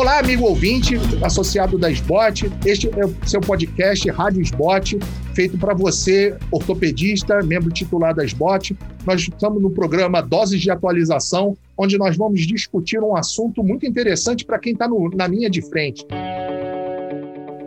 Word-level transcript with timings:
Olá, 0.00 0.18
amigo 0.18 0.46
ouvinte, 0.46 0.94
associado 1.22 1.76
da 1.76 1.90
SBOT. 1.90 2.50
Este 2.64 2.88
é 2.98 3.04
o 3.04 3.14
seu 3.28 3.38
podcast 3.38 4.08
Rádio 4.08 4.40
SBOT, 4.40 4.98
feito 5.34 5.58
para 5.58 5.74
você, 5.74 6.34
ortopedista, 6.50 7.42
membro 7.42 7.70
titular 7.70 8.14
da 8.14 8.24
SBOT. 8.24 8.74
Nós 9.04 9.20
estamos 9.20 9.62
no 9.62 9.70
programa 9.70 10.22
Doses 10.22 10.62
de 10.62 10.70
Atualização, 10.70 11.54
onde 11.76 11.98
nós 11.98 12.16
vamos 12.16 12.46
discutir 12.46 12.98
um 13.00 13.14
assunto 13.14 13.62
muito 13.62 13.84
interessante 13.84 14.42
para 14.42 14.58
quem 14.58 14.72
está 14.72 14.88
na 14.88 15.26
linha 15.26 15.50
de 15.50 15.60
frente. 15.60 16.06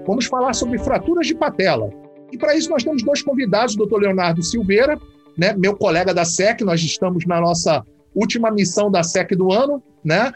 Vamos 0.08 0.26
falar 0.26 0.54
sobre 0.54 0.80
fraturas 0.80 1.28
de 1.28 1.36
patela. 1.36 1.92
E 2.32 2.38
para 2.38 2.56
isso 2.56 2.68
nós 2.68 2.84
temos 2.84 3.04
dois 3.04 3.22
convidados, 3.22 3.76
o 3.76 3.78
doutor 3.78 4.02
Leonardo 4.02 4.42
Silveira, 4.42 5.00
né, 5.38 5.54
meu 5.56 5.76
colega 5.76 6.12
da 6.16 6.26
SEC, 6.26 6.62
nós 6.62 6.82
estamos 6.82 7.28
na 7.28 7.40
nossa 7.40 7.86
última 8.16 8.50
missão 8.50 8.90
da 8.90 9.04
SEC 9.04 9.36
do 9.36 9.54
ano, 9.54 9.84
né? 10.04 10.34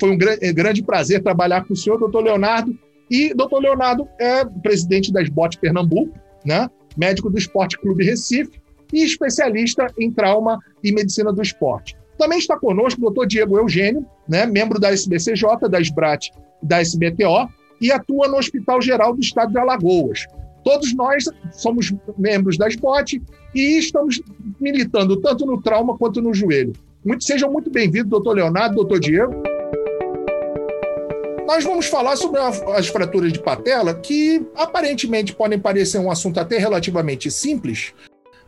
Foi 0.00 0.10
um 0.10 0.18
grande, 0.18 0.82
prazer 0.82 1.22
trabalhar 1.22 1.64
com 1.64 1.74
o 1.74 1.76
senhor, 1.76 1.98
doutor 1.98 2.22
Leonardo. 2.22 2.76
E 3.10 3.32
doutor 3.34 3.60
Leonardo 3.60 4.08
é 4.18 4.44
presidente 4.44 5.12
da 5.12 5.22
SBOT 5.22 5.58
Pernambuco, 5.58 6.12
né? 6.44 6.68
médico 6.96 7.30
do 7.30 7.38
Esporte 7.38 7.78
Clube 7.78 8.04
Recife 8.04 8.50
e 8.92 9.04
especialista 9.04 9.86
em 9.98 10.10
trauma 10.10 10.58
e 10.82 10.92
medicina 10.92 11.32
do 11.32 11.42
esporte. 11.42 11.96
Também 12.18 12.38
está 12.38 12.58
conosco 12.58 13.00
o 13.00 13.04
doutor 13.04 13.26
Diego 13.26 13.58
Eugênio, 13.58 14.04
né? 14.28 14.46
membro 14.46 14.80
da 14.80 14.92
SBCJ, 14.92 15.68
da 15.70 15.80
SBRAT 15.80 16.30
da 16.62 16.80
SBTO, 16.80 17.48
e 17.80 17.92
atua 17.92 18.26
no 18.28 18.38
Hospital 18.38 18.80
Geral 18.80 19.14
do 19.14 19.20
Estado 19.20 19.52
de 19.52 19.58
Alagoas. 19.58 20.26
Todos 20.64 20.94
nós 20.94 21.24
somos 21.52 21.94
membros 22.18 22.56
da 22.56 22.66
SBOT 22.66 23.22
e 23.54 23.78
estamos 23.78 24.20
militando 24.58 25.16
tanto 25.20 25.46
no 25.46 25.62
trauma 25.62 25.96
quanto 25.96 26.20
no 26.20 26.34
joelho. 26.34 26.72
Muito, 27.04 27.22
sejam 27.22 27.52
muito 27.52 27.70
bem-vindos, 27.70 28.10
doutor 28.10 28.34
Leonardo, 28.34 28.74
doutor 28.74 28.98
Diego. 28.98 29.55
Nós 31.46 31.62
vamos 31.62 31.86
falar 31.86 32.16
sobre 32.16 32.40
as 32.40 32.88
fraturas 32.88 33.32
de 33.32 33.38
patela, 33.38 33.94
que 33.94 34.44
aparentemente 34.56 35.32
podem 35.32 35.58
parecer 35.58 35.98
um 35.98 36.10
assunto 36.10 36.40
até 36.40 36.58
relativamente 36.58 37.30
simples, 37.30 37.94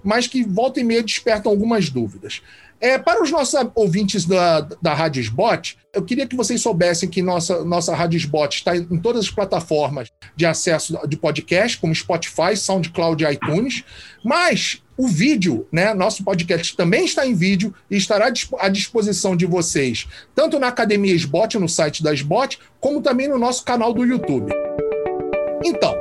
mas 0.02 0.27
que 0.27 0.42
volta 0.42 0.80
e 0.80 0.84
meia 0.84 1.02
despertam 1.02 1.52
algumas 1.52 1.91
dúvidas. 1.91 2.42
É, 2.80 2.98
para 2.98 3.22
os 3.22 3.30
nossos 3.30 3.54
ouvintes 3.76 4.24
da, 4.24 4.60
da 4.82 4.94
Rádio 4.94 5.22
Sbot, 5.22 5.78
eu 5.94 6.04
queria 6.04 6.26
que 6.26 6.34
vocês 6.34 6.60
soubessem 6.60 7.08
que 7.08 7.22
nossa, 7.22 7.64
nossa 7.64 7.94
Rádio 7.94 8.19
Sbot 8.19 8.56
está 8.56 8.76
em 8.76 8.98
todas 8.98 9.26
as 9.26 9.30
plataformas 9.30 10.08
de 10.34 10.44
acesso 10.44 10.98
de 11.06 11.16
podcast, 11.16 11.78
como 11.78 11.94
Spotify, 11.94 12.56
SoundCloud 12.56 13.24
e 13.24 13.32
iTunes, 13.32 13.84
mas 14.24 14.82
o 14.98 15.06
vídeo, 15.06 15.64
né? 15.70 15.94
Nosso 15.94 16.24
podcast 16.24 16.77
também 16.77 17.04
está 17.04 17.24
em 17.24 17.32
vídeo 17.32 17.72
e 17.88 17.96
estará 17.96 18.32
à 18.58 18.68
disposição 18.68 19.36
de 19.36 19.46
vocês, 19.46 20.08
tanto 20.34 20.58
na 20.58 20.66
Academia 20.66 21.14
SBOT, 21.14 21.56
no 21.56 21.68
site 21.68 22.02
da 22.02 22.12
SBOT, 22.12 22.58
como 22.80 23.00
também 23.00 23.28
no 23.28 23.38
nosso 23.38 23.64
canal 23.64 23.94
do 23.94 24.04
YouTube. 24.04 24.52
Então, 25.64 25.94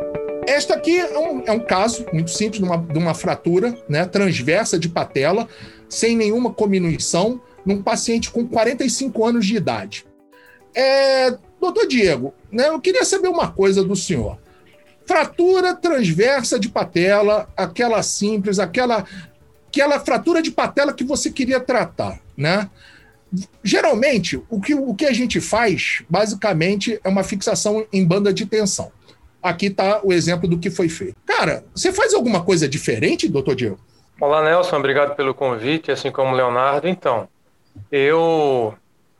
esta 0.47 0.73
aqui 0.73 0.97
é 0.97 1.19
um, 1.19 1.43
é 1.45 1.51
um 1.51 1.59
caso 1.59 2.07
muito 2.11 2.31
simples 2.31 2.59
de 2.59 2.65
uma, 2.65 2.77
de 2.77 2.97
uma 2.97 3.13
fratura 3.13 3.77
né, 3.87 4.03
transversa 4.05 4.79
de 4.79 4.89
patela, 4.89 5.47
sem 5.87 6.17
nenhuma 6.17 6.51
cominuição, 6.51 7.39
num 7.63 7.83
paciente 7.83 8.31
com 8.31 8.47
45 8.47 9.25
anos 9.25 9.45
de 9.45 9.55
idade. 9.57 10.05
É, 10.73 11.37
doutor 11.61 11.85
Diego, 11.87 12.33
né, 12.51 12.69
eu 12.69 12.79
queria 12.79 13.05
saber 13.05 13.27
uma 13.27 13.51
coisa 13.51 13.83
do 13.83 13.95
senhor. 13.95 14.39
Fratura 15.07 15.73
transversa 15.73 16.59
de 16.59 16.67
patela, 16.67 17.47
aquela 17.55 18.03
simples, 18.03 18.59
aquela, 18.59 19.05
aquela 19.69 19.99
fratura 19.99 20.41
de 20.41 20.51
patela 20.51 20.93
que 20.93 21.03
você 21.03 21.31
queria 21.31 21.59
tratar, 21.59 22.19
né? 22.35 22.69
Geralmente, 23.63 24.41
o 24.49 24.59
que, 24.59 24.75
o 24.75 24.93
que 24.93 25.05
a 25.05 25.13
gente 25.13 25.39
faz, 25.39 26.03
basicamente, 26.09 26.99
é 27.03 27.09
uma 27.09 27.23
fixação 27.23 27.85
em 27.91 28.05
banda 28.05 28.33
de 28.33 28.45
tensão. 28.45 28.91
Aqui 29.41 29.67
está 29.67 30.01
o 30.03 30.11
exemplo 30.11 30.47
do 30.47 30.59
que 30.59 30.69
foi 30.69 30.89
feito. 30.89 31.15
Cara, 31.25 31.63
você 31.73 31.93
faz 31.93 32.13
alguma 32.13 32.43
coisa 32.43 32.67
diferente, 32.67 33.29
doutor 33.29 33.55
Diego? 33.55 33.79
Olá, 34.19 34.43
Nelson. 34.43 34.77
Obrigado 34.77 35.15
pelo 35.15 35.33
convite, 35.33 35.91
assim 35.91 36.11
como 36.11 36.31
o 36.31 36.35
Leonardo. 36.35 36.87
Então, 36.87 37.29
eu 37.91 38.73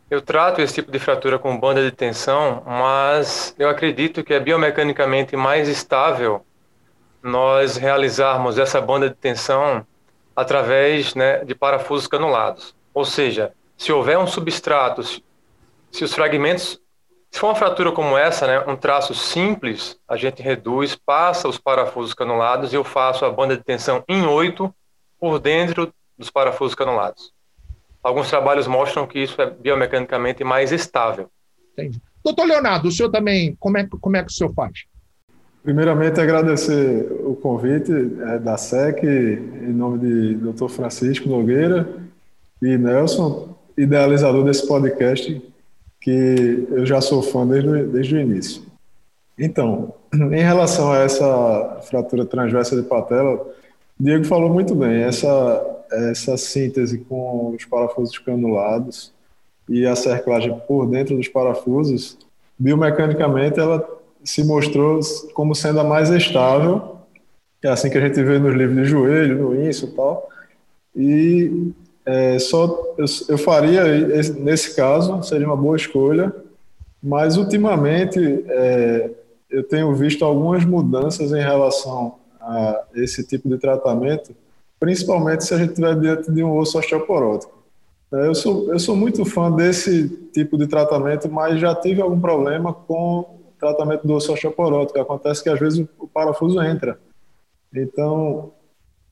eu 0.09 0.21
trato 0.21 0.61
esse 0.61 0.75
tipo 0.75 0.91
de 0.91 0.99
fratura 0.99 1.37
com 1.37 1.59
banda 1.59 1.83
de 1.83 1.91
tensão, 1.91 2.63
mas 2.65 3.53
eu 3.59 3.69
acredito 3.69 4.23
que 4.23 4.33
é 4.33 4.39
biomecanicamente 4.39 5.35
mais 5.35 5.67
estável 5.67 6.45
nós 7.21 7.75
realizarmos 7.75 8.57
essa 8.57 8.79
banda 8.79 9.09
de 9.09 9.15
tensão 9.15 9.85
através 10.33 11.13
né, 11.13 11.43
de 11.43 11.53
parafusos 11.53 12.07
canulados. 12.07 12.73
Ou 12.93 13.03
seja, 13.03 13.51
se 13.75 13.91
houver 13.91 14.17
um 14.17 14.27
substrato, 14.27 15.03
se 15.03 16.03
os 16.03 16.13
fragmentos, 16.13 16.79
se 17.29 17.39
for 17.39 17.47
uma 17.47 17.55
fratura 17.55 17.91
como 17.91 18.17
essa, 18.17 18.47
né, 18.47 18.59
um 18.65 18.77
traço 18.77 19.13
simples, 19.13 19.99
a 20.07 20.15
gente 20.15 20.41
reduz, 20.41 20.95
passa 20.95 21.49
os 21.49 21.57
parafusos 21.57 22.13
canulados 22.13 22.71
e 22.71 22.77
eu 22.77 22.83
faço 22.83 23.25
a 23.25 23.29
banda 23.29 23.57
de 23.57 23.63
tensão 23.63 24.03
em 24.07 24.25
oito 24.25 24.73
por 25.19 25.37
dentro 25.37 25.93
dos 26.17 26.29
parafusos 26.29 26.75
canulados. 26.75 27.33
Alguns 28.07 28.29
trabalhos 28.29 28.67
mostram 28.67 29.05
que 29.05 29.19
isso 29.19 29.41
é 29.41 29.49
biomecanicamente 29.49 30.41
mais 30.41 30.71
estável. 30.71 31.27
Entendi. 31.73 32.01
Doutor 32.23 32.45
Leonardo, 32.45 32.87
o 32.87 32.91
senhor 32.91 33.09
também, 33.09 33.53
como 33.59 33.77
é, 33.77 33.85
como 33.99 34.15
é 34.15 34.23
que 34.23 34.31
o 34.31 34.33
senhor 34.33 34.53
faz? 34.53 34.85
Primeiramente, 35.61 36.17
agradecer 36.21 37.05
o 37.25 37.35
convite 37.35 37.91
é, 37.91 38.39
da 38.39 38.55
SEC, 38.55 39.03
em 39.03 39.73
nome 39.73 39.99
de 39.99 40.35
Dr. 40.35 40.69
Francisco 40.69 41.27
Nogueira 41.27 41.85
e 42.61 42.77
Nelson, 42.77 43.53
idealizador 43.77 44.45
desse 44.45 44.65
podcast, 44.65 45.41
que 45.99 46.65
eu 46.71 46.85
já 46.85 47.01
sou 47.01 47.21
fã 47.21 47.45
desde, 47.45 47.87
desde 47.87 48.15
o 48.15 48.21
início. 48.21 48.63
Então, 49.37 49.93
em 50.13 50.41
relação 50.41 50.93
a 50.93 50.99
essa 50.99 51.81
fratura 51.89 52.25
transversa 52.25 52.73
de 52.73 52.83
patela, 52.83 53.45
Diego 53.99 54.23
falou 54.23 54.49
muito 54.49 54.73
bem. 54.73 55.01
Essa 55.03 55.76
essa 55.91 56.37
síntese 56.37 56.99
com 56.99 57.55
os 57.55 57.65
parafusos 57.65 58.17
canulados 58.19 59.13
e 59.69 59.85
a 59.85 59.95
cerclagem 59.95 60.57
por 60.67 60.87
dentro 60.87 61.15
dos 61.15 61.27
parafusos, 61.27 62.17
biomecanicamente 62.57 63.59
ela 63.59 63.87
se 64.23 64.43
mostrou 64.43 64.99
como 65.33 65.53
sendo 65.53 65.79
a 65.79 65.83
mais 65.83 66.09
estável, 66.09 66.97
é 67.63 67.69
assim 67.69 67.89
que 67.89 67.97
a 67.97 68.01
gente 68.01 68.21
vê 68.23 68.39
nos 68.39 68.55
livros 68.55 68.77
de 68.77 68.85
joelho, 68.85 69.37
no 69.37 69.61
INSO 69.67 69.87
e 69.87 69.91
tal. 69.91 70.29
E 70.95 71.71
é, 72.05 72.39
só 72.39 72.95
eu, 72.97 73.05
eu 73.29 73.37
faria 73.37 73.83
nesse 74.39 74.75
caso 74.75 75.21
seria 75.23 75.47
uma 75.47 75.57
boa 75.57 75.75
escolha, 75.75 76.33
mas 77.01 77.35
ultimamente 77.35 78.45
é, 78.47 79.11
eu 79.49 79.63
tenho 79.63 79.93
visto 79.93 80.23
algumas 80.23 80.63
mudanças 80.63 81.31
em 81.31 81.41
relação 81.41 82.15
a 82.39 82.83
esse 82.95 83.25
tipo 83.25 83.49
de 83.49 83.57
tratamento 83.57 84.33
principalmente 84.79 85.45
se 85.45 85.53
a 85.53 85.57
gente 85.57 85.69
estiver 85.69 85.99
diante 85.99 86.31
de 86.31 86.43
um 86.43 86.55
osso 86.57 86.77
osteoporótico. 86.77 87.57
É, 88.13 88.27
eu 88.27 88.35
sou, 88.35 88.71
eu 88.71 88.79
sou 88.79 88.95
muito 88.95 89.25
fã 89.25 89.51
desse 89.51 90.07
tipo 90.31 90.57
de 90.57 90.67
tratamento, 90.67 91.29
mas 91.29 91.59
já 91.59 91.75
tive 91.75 92.01
algum 92.01 92.19
problema 92.19 92.73
com 92.73 93.19
o 93.19 93.53
tratamento 93.59 94.07
do 94.07 94.13
osso 94.13 94.31
osteoporótico. 94.31 94.99
Acontece 94.99 95.43
que 95.43 95.49
às 95.49 95.59
vezes 95.59 95.85
o 95.99 96.07
parafuso 96.07 96.61
entra. 96.61 96.97
Então, 97.73 98.51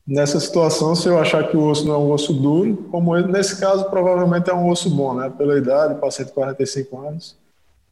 nessa 0.06 0.40
situação, 0.40 0.94
se 0.94 1.08
eu 1.08 1.18
achar 1.18 1.48
que 1.48 1.56
o 1.56 1.68
osso 1.68 1.86
não 1.86 1.94
é 1.94 1.98
um 1.98 2.10
osso 2.10 2.32
duro, 2.32 2.76
como 2.90 3.14
ele, 3.16 3.30
nesse 3.30 3.60
caso, 3.60 3.84
provavelmente 3.90 4.48
é 4.48 4.54
um 4.54 4.70
osso 4.70 4.88
bom, 4.88 5.14
né? 5.14 5.30
Pela 5.36 5.58
idade, 5.58 6.00
paciente 6.00 6.28
de 6.28 6.34
45 6.34 6.98
anos. 7.00 7.36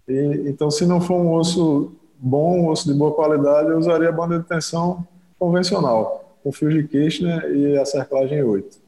E, 0.08 0.44
então, 0.46 0.70
se 0.70 0.86
não 0.86 1.02
for 1.02 1.16
um 1.16 1.34
osso 1.34 1.92
bom, 2.18 2.60
um 2.60 2.68
osso 2.68 2.90
de 2.90 2.94
boa 2.94 3.12
qualidade, 3.12 3.68
eu 3.68 3.78
usaria 3.78 4.08
a 4.08 4.12
banda 4.12 4.38
de 4.38 4.46
tensão 4.46 5.06
convencional 5.38 6.23
com 6.44 6.52
fio 6.52 6.68
de 6.68 6.86
Kirchner 6.86 7.42
e 7.56 7.78
a 7.78 7.86
cerclagem 7.86 8.42
8. 8.42 8.84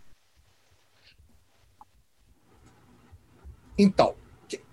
Então, 3.78 4.14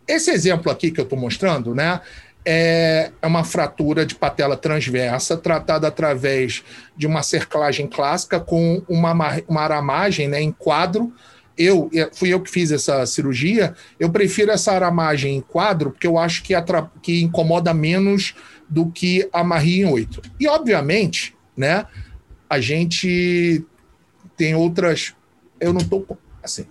esse 0.05 0.29
exemplo 0.31 0.69
aqui 0.69 0.91
que 0.91 0.99
eu 0.99 1.05
estou 1.05 1.17
mostrando, 1.17 1.73
né, 1.73 2.01
é, 2.45 3.11
é 3.21 3.27
uma 3.27 3.45
fratura 3.45 4.05
de 4.05 4.15
patela 4.15 4.57
transversa 4.57 5.37
tratada 5.37 5.87
através 5.87 6.61
de 6.95 7.07
uma 7.07 7.23
cerclagem 7.23 7.87
clássica 7.87 8.37
com 8.37 8.83
uma, 8.89 9.13
uma 9.47 9.61
aramagem 9.61 10.27
né, 10.27 10.41
em 10.41 10.51
quadro. 10.51 11.13
Eu 11.57 11.89
fui 12.11 12.33
eu 12.33 12.41
que 12.41 12.51
fiz 12.51 12.69
essa 12.69 13.05
cirurgia. 13.05 13.73
Eu 13.97 14.09
prefiro 14.09 14.51
essa 14.51 14.73
aramagem 14.73 15.37
em 15.37 15.41
quadro 15.41 15.91
porque 15.91 16.07
eu 16.07 16.17
acho 16.17 16.43
que, 16.43 16.53
que 17.01 17.21
incomoda 17.21 17.73
menos 17.73 18.35
do 18.69 18.91
que 18.91 19.29
a 19.31 19.41
Marie 19.41 19.81
em 19.81 19.85
8. 19.85 20.21
E 20.37 20.47
obviamente, 20.47 21.33
né, 21.55 21.85
a 22.53 22.61
gente 22.61 23.65
tem 24.37 24.53
outras. 24.53 25.15
Eu 25.59 25.73
não 25.73 25.81
estou. 25.81 26.05
Assim, 26.43 26.67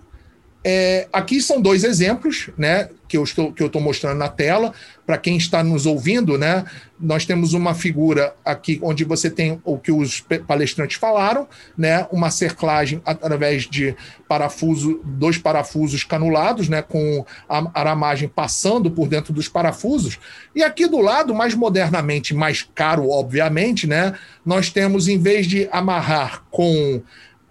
É, 0.65 1.07
aqui 1.11 1.41
são 1.41 1.61
dois 1.61 1.83
exemplos, 1.83 2.49
né, 2.57 2.89
que 3.05 3.17
eu 3.17 3.23
estou 3.23 3.51
que 3.51 3.61
eu 3.61 3.69
mostrando 3.81 4.17
na 4.17 4.29
tela 4.29 4.73
para 5.05 5.17
quem 5.17 5.35
está 5.35 5.61
nos 5.61 5.85
ouvindo, 5.85 6.37
né. 6.37 6.63
Nós 6.97 7.25
temos 7.25 7.53
uma 7.53 7.75
figura 7.75 8.33
aqui 8.45 8.79
onde 8.81 9.03
você 9.03 9.29
tem 9.29 9.59
o 9.65 9.77
que 9.77 9.91
os 9.91 10.23
palestrantes 10.47 10.95
falaram, 10.95 11.47
né, 11.77 12.07
uma 12.13 12.31
cerclagem 12.31 13.01
através 13.05 13.63
de 13.63 13.93
parafuso, 14.25 15.01
dois 15.03 15.37
parafusos 15.37 16.05
canulados, 16.05 16.69
né, 16.69 16.81
com 16.81 17.25
a 17.49 17.69
aramagem 17.73 18.29
passando 18.29 18.89
por 18.89 19.09
dentro 19.09 19.33
dos 19.33 19.49
parafusos. 19.49 20.17
E 20.55 20.63
aqui 20.63 20.87
do 20.87 21.01
lado, 21.01 21.35
mais 21.35 21.53
modernamente, 21.53 22.33
mais 22.33 22.65
caro, 22.73 23.09
obviamente, 23.09 23.85
né, 23.85 24.17
nós 24.45 24.69
temos 24.69 25.09
em 25.09 25.17
vez 25.17 25.45
de 25.45 25.67
amarrar 25.73 26.43
com 26.49 27.01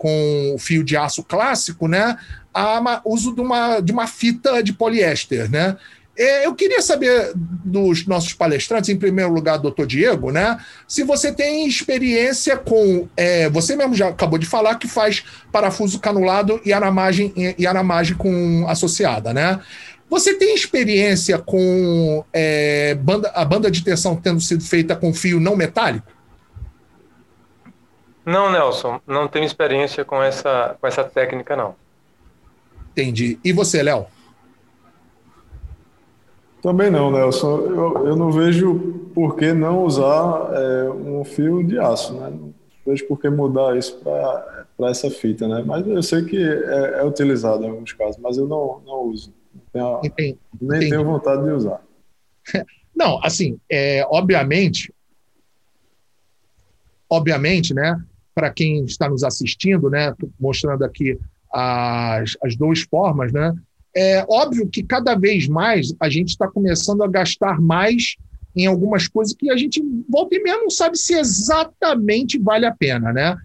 com 0.02 0.52
o 0.56 0.58
fio 0.58 0.82
de 0.82 0.96
aço 0.96 1.22
clássico, 1.22 1.86
né, 1.86 2.18
a 2.52 3.00
uso 3.04 3.32
de 3.32 3.40
uma, 3.40 3.78
de 3.78 3.92
uma 3.92 4.08
fita 4.08 4.60
de 4.60 4.72
poliéster, 4.72 5.48
né? 5.48 5.76
Eu 6.14 6.54
queria 6.54 6.82
saber 6.82 7.32
dos 7.34 8.06
nossos 8.06 8.34
palestrantes, 8.34 8.90
em 8.90 8.98
primeiro 8.98 9.32
lugar, 9.32 9.56
doutor 9.56 9.86
Diego, 9.86 10.30
né? 10.30 10.58
Se 10.86 11.02
você 11.02 11.32
tem 11.32 11.66
experiência 11.66 12.54
com. 12.54 13.08
É, 13.16 13.48
você 13.48 13.74
mesmo 13.74 13.94
já 13.94 14.08
acabou 14.08 14.38
de 14.38 14.44
falar 14.44 14.74
que 14.74 14.86
faz 14.86 15.24
parafuso 15.50 15.98
canulado 15.98 16.60
e 16.66 16.72
aramagem, 16.72 17.32
e 17.56 17.66
aramagem 17.66 18.14
com 18.14 18.66
associada, 18.68 19.32
né? 19.32 19.58
Você 20.10 20.34
tem 20.34 20.54
experiência 20.54 21.38
com 21.38 22.22
é, 22.30 22.94
banda, 22.96 23.30
a 23.34 23.42
banda 23.46 23.70
de 23.70 23.82
tensão 23.82 24.14
tendo 24.14 24.42
sido 24.42 24.62
feita 24.62 24.94
com 24.94 25.14
fio 25.14 25.40
não 25.40 25.56
metálico? 25.56 26.11
Não, 28.24 28.50
Nelson, 28.50 29.00
não 29.06 29.26
tenho 29.26 29.44
experiência 29.44 30.04
com 30.04 30.22
essa, 30.22 30.76
com 30.80 30.86
essa 30.86 31.02
técnica, 31.02 31.56
não. 31.56 31.74
Entendi. 32.92 33.38
E 33.42 33.52
você, 33.52 33.82
Léo? 33.82 34.06
Também 36.62 36.90
não, 36.90 37.10
Nelson. 37.10 37.58
Eu, 37.60 38.06
eu 38.06 38.16
não 38.16 38.30
vejo 38.30 39.10
por 39.12 39.36
que 39.36 39.52
não 39.52 39.84
usar 39.84 40.50
é, 40.54 40.90
um 40.90 41.24
fio 41.24 41.64
de 41.64 41.78
aço, 41.78 42.14
né? 42.14 42.30
Não 42.30 42.54
vejo 42.86 43.06
por 43.08 43.18
que 43.18 43.28
mudar 43.28 43.76
isso 43.76 43.98
para 43.98 44.88
essa 44.88 45.10
fita, 45.10 45.48
né? 45.48 45.64
Mas 45.66 45.86
eu 45.86 46.02
sei 46.02 46.24
que 46.24 46.36
é, 46.36 47.00
é, 47.00 47.04
utilizado 47.04 47.64
em 47.64 47.70
alguns 47.70 47.92
casos, 47.92 48.16
mas 48.18 48.38
eu 48.38 48.46
não, 48.46 48.80
não 48.86 49.02
uso. 49.02 49.34
Não 49.52 50.00
tenho, 50.00 50.00
Entendi. 50.04 50.38
Nem 50.60 50.76
Entendi. 50.76 50.90
tenho 50.90 51.04
vontade 51.04 51.42
de 51.42 51.50
usar. 51.50 51.80
Não, 52.94 53.18
assim, 53.24 53.58
é, 53.70 54.06
obviamente, 54.10 54.92
obviamente, 57.08 57.72
né? 57.72 57.98
Para 58.34 58.50
quem 58.50 58.84
está 58.84 59.08
nos 59.08 59.22
assistindo, 59.24 59.90
né, 59.90 60.14
mostrando 60.40 60.84
aqui 60.84 61.18
as, 61.52 62.36
as 62.42 62.56
duas 62.56 62.80
formas, 62.82 63.32
né, 63.32 63.54
é 63.94 64.24
óbvio 64.28 64.68
que 64.68 64.82
cada 64.82 65.14
vez 65.14 65.46
mais 65.46 65.94
a 66.00 66.08
gente 66.08 66.30
está 66.30 66.48
começando 66.48 67.02
a 67.02 67.08
gastar 67.08 67.60
mais 67.60 68.16
em 68.56 68.66
algumas 68.66 69.08
coisas 69.08 69.34
que 69.34 69.50
a 69.50 69.56
gente 69.56 69.82
volta 70.08 70.34
e 70.34 70.42
meia 70.42 70.58
não 70.58 70.70
sabe 70.70 70.96
se 70.98 71.14
exatamente 71.14 72.38
vale 72.38 72.66
a 72.66 72.72
pena, 72.72 73.12
né? 73.12 73.36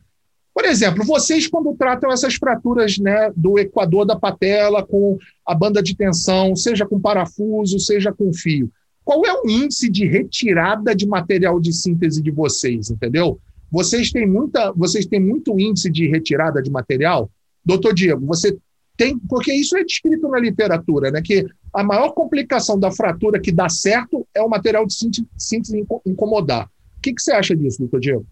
Por 0.53 0.65
exemplo, 0.65 1.05
vocês 1.05 1.47
quando 1.47 1.75
tratam 1.75 2.11
essas 2.11 2.35
fraturas 2.35 2.97
né, 2.97 3.31
do 3.35 3.59
equador 3.59 4.05
da 4.05 4.15
patela 4.15 4.83
com 4.83 5.17
a 5.45 5.53
banda 5.53 5.83
de 5.83 5.95
tensão, 5.95 6.55
seja 6.55 6.85
com 6.85 6.99
parafuso, 6.99 7.79
seja 7.79 8.11
com 8.11 8.33
fio, 8.33 8.71
qual 9.05 9.23
é 9.25 9.33
o 9.33 9.47
índice 9.47 9.89
de 9.89 10.05
retirada 10.07 10.95
de 10.95 11.07
material 11.07 11.59
de 11.59 11.71
síntese 11.71 12.21
de 12.21 12.31
vocês, 12.31 12.89
entendeu? 12.89 13.39
Vocês 13.71 14.11
têm, 14.11 14.25
muita, 14.25 14.71
vocês 14.71 15.05
têm 15.05 15.19
muito 15.19 15.59
índice 15.59 15.89
de 15.89 16.07
retirada 16.07 16.61
de 16.61 16.69
material? 16.71 17.29
Doutor 17.65 17.93
Diego, 17.93 18.25
você 18.25 18.57
tem, 18.95 19.19
porque 19.19 19.53
isso 19.53 19.77
é 19.77 19.83
descrito 19.83 20.27
na 20.27 20.39
literatura, 20.39 21.11
né, 21.11 21.21
que 21.21 21.45
a 21.73 21.83
maior 21.83 22.09
complicação 22.11 22.79
da 22.79 22.91
fratura 22.91 23.39
que 23.39 23.51
dá 23.51 23.69
certo 23.69 24.27
é 24.33 24.41
o 24.41 24.49
material 24.49 24.85
de 24.85 24.93
síntese 25.37 25.85
incomodar. 26.05 26.65
O 26.97 27.01
que, 27.01 27.13
que 27.13 27.21
você 27.21 27.31
acha 27.31 27.55
disso, 27.55 27.79
doutor 27.79 27.99
Diego? 27.99 28.25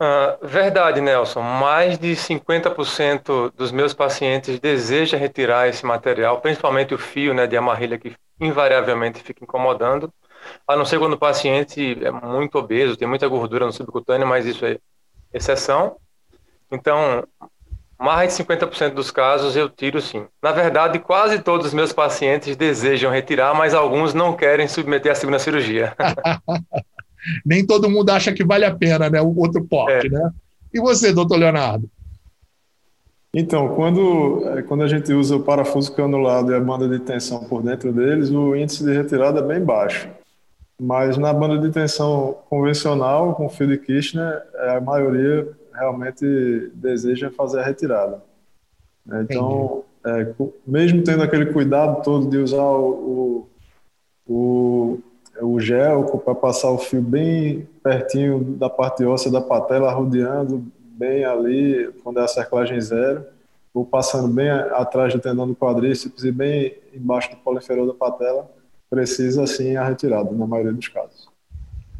Uh, 0.00 0.46
verdade, 0.46 1.00
Nelson. 1.00 1.40
Mais 1.40 1.98
de 1.98 2.12
50% 2.12 3.52
dos 3.56 3.72
meus 3.72 3.94
pacientes 3.94 4.60
desejam 4.60 5.18
retirar 5.18 5.68
esse 5.68 5.84
material, 5.86 6.40
principalmente 6.40 6.94
o 6.94 6.98
fio 6.98 7.32
né, 7.32 7.46
de 7.46 7.56
amarrilha 7.56 7.98
que 7.98 8.14
invariavelmente 8.38 9.22
fica 9.22 9.42
incomodando. 9.42 10.12
A 10.66 10.76
não 10.76 10.84
ser 10.84 10.98
quando 10.98 11.12
o 11.12 11.18
paciente 11.18 11.96
é 12.04 12.10
muito 12.10 12.58
obeso, 12.58 12.96
tem 12.96 13.06
muita 13.06 13.28
gordura 13.28 13.66
no 13.66 13.72
subcutâneo, 13.72 14.26
mas 14.26 14.46
isso 14.46 14.66
é 14.66 14.78
exceção. 15.32 15.96
Então, 16.70 17.24
mais 17.98 18.36
de 18.36 18.44
50% 18.44 18.94
dos 18.94 19.10
casos 19.10 19.56
eu 19.56 19.68
tiro 19.68 20.00
sim. 20.00 20.26
Na 20.42 20.52
verdade, 20.52 20.98
quase 20.98 21.38
todos 21.38 21.68
os 21.68 21.74
meus 21.74 21.92
pacientes 21.92 22.56
desejam 22.56 23.12
retirar, 23.12 23.54
mas 23.54 23.74
alguns 23.74 24.12
não 24.12 24.34
querem 24.34 24.66
submeter 24.66 25.12
à 25.12 25.14
segunda 25.14 25.38
cirurgia. 25.38 25.94
Nem 27.44 27.64
todo 27.64 27.90
mundo 27.90 28.10
acha 28.10 28.32
que 28.32 28.44
vale 28.44 28.64
a 28.64 28.74
pena, 28.74 29.08
né? 29.08 29.20
O 29.20 29.36
outro 29.38 29.64
porte, 29.64 30.06
é. 30.06 30.10
né? 30.10 30.30
E 30.72 30.80
você, 30.80 31.12
doutor 31.12 31.38
Leonardo? 31.38 31.88
Então, 33.32 33.74
quando, 33.74 34.42
é, 34.48 34.62
quando 34.62 34.82
a 34.82 34.88
gente 34.88 35.12
usa 35.12 35.36
o 35.36 35.42
parafuso 35.42 35.92
canulado 35.92 36.52
e 36.52 36.54
a 36.54 36.60
banda 36.60 36.88
de 36.88 36.98
tensão 36.98 37.44
por 37.44 37.62
dentro 37.62 37.92
deles, 37.92 38.30
o 38.30 38.54
índice 38.56 38.84
de 38.84 38.92
retirada 38.92 39.40
é 39.40 39.42
bem 39.42 39.60
baixo. 39.60 40.08
Mas 40.80 41.16
na 41.16 41.32
banda 41.32 41.58
de 41.58 41.72
tensão 41.72 42.36
convencional, 42.50 43.34
com 43.34 43.48
fio 43.48 43.66
de 43.66 43.78
Kirchner, 43.78 44.42
é, 44.54 44.76
a 44.76 44.80
maioria 44.80 45.48
realmente 45.72 46.70
deseja 46.74 47.30
fazer 47.30 47.60
a 47.60 47.64
retirada. 47.64 48.22
Então, 49.06 49.84
é, 50.04 50.34
mesmo 50.66 51.02
tendo 51.02 51.22
aquele 51.22 51.46
cuidado 51.46 52.02
todo 52.02 52.28
de 52.28 52.38
usar 52.38 52.62
o, 52.62 53.48
o, 54.26 54.98
o 55.40 55.60
gel 55.60 56.04
para 56.24 56.34
passar 56.34 56.70
o 56.70 56.78
fio 56.78 57.00
bem 57.00 57.66
pertinho 57.82 58.40
da 58.40 58.68
parte 58.68 59.04
óssea 59.04 59.30
da 59.30 59.40
patela, 59.40 59.92
rodeando 59.92 60.64
bem 60.78 61.24
ali, 61.24 61.92
quando 62.02 62.20
é 62.20 62.24
a 62.24 62.28
cerclagem 62.28 62.80
zero, 62.80 63.24
ou 63.72 63.84
passando 63.84 64.28
bem 64.28 64.50
atrás 64.50 65.12
do 65.12 65.20
tendão 65.20 65.46
do 65.46 65.54
quadríceps 65.54 66.24
e 66.24 66.32
bem 66.32 66.74
embaixo 66.94 67.30
do 67.30 67.36
poliferol 67.36 67.86
da 67.86 67.94
patela, 67.94 68.50
precisa 68.90 69.46
sim 69.46 69.76
a 69.76 69.86
retirada, 69.86 70.30
na 70.32 70.46
maioria 70.46 70.72
dos 70.72 70.88
casos. 70.88 71.28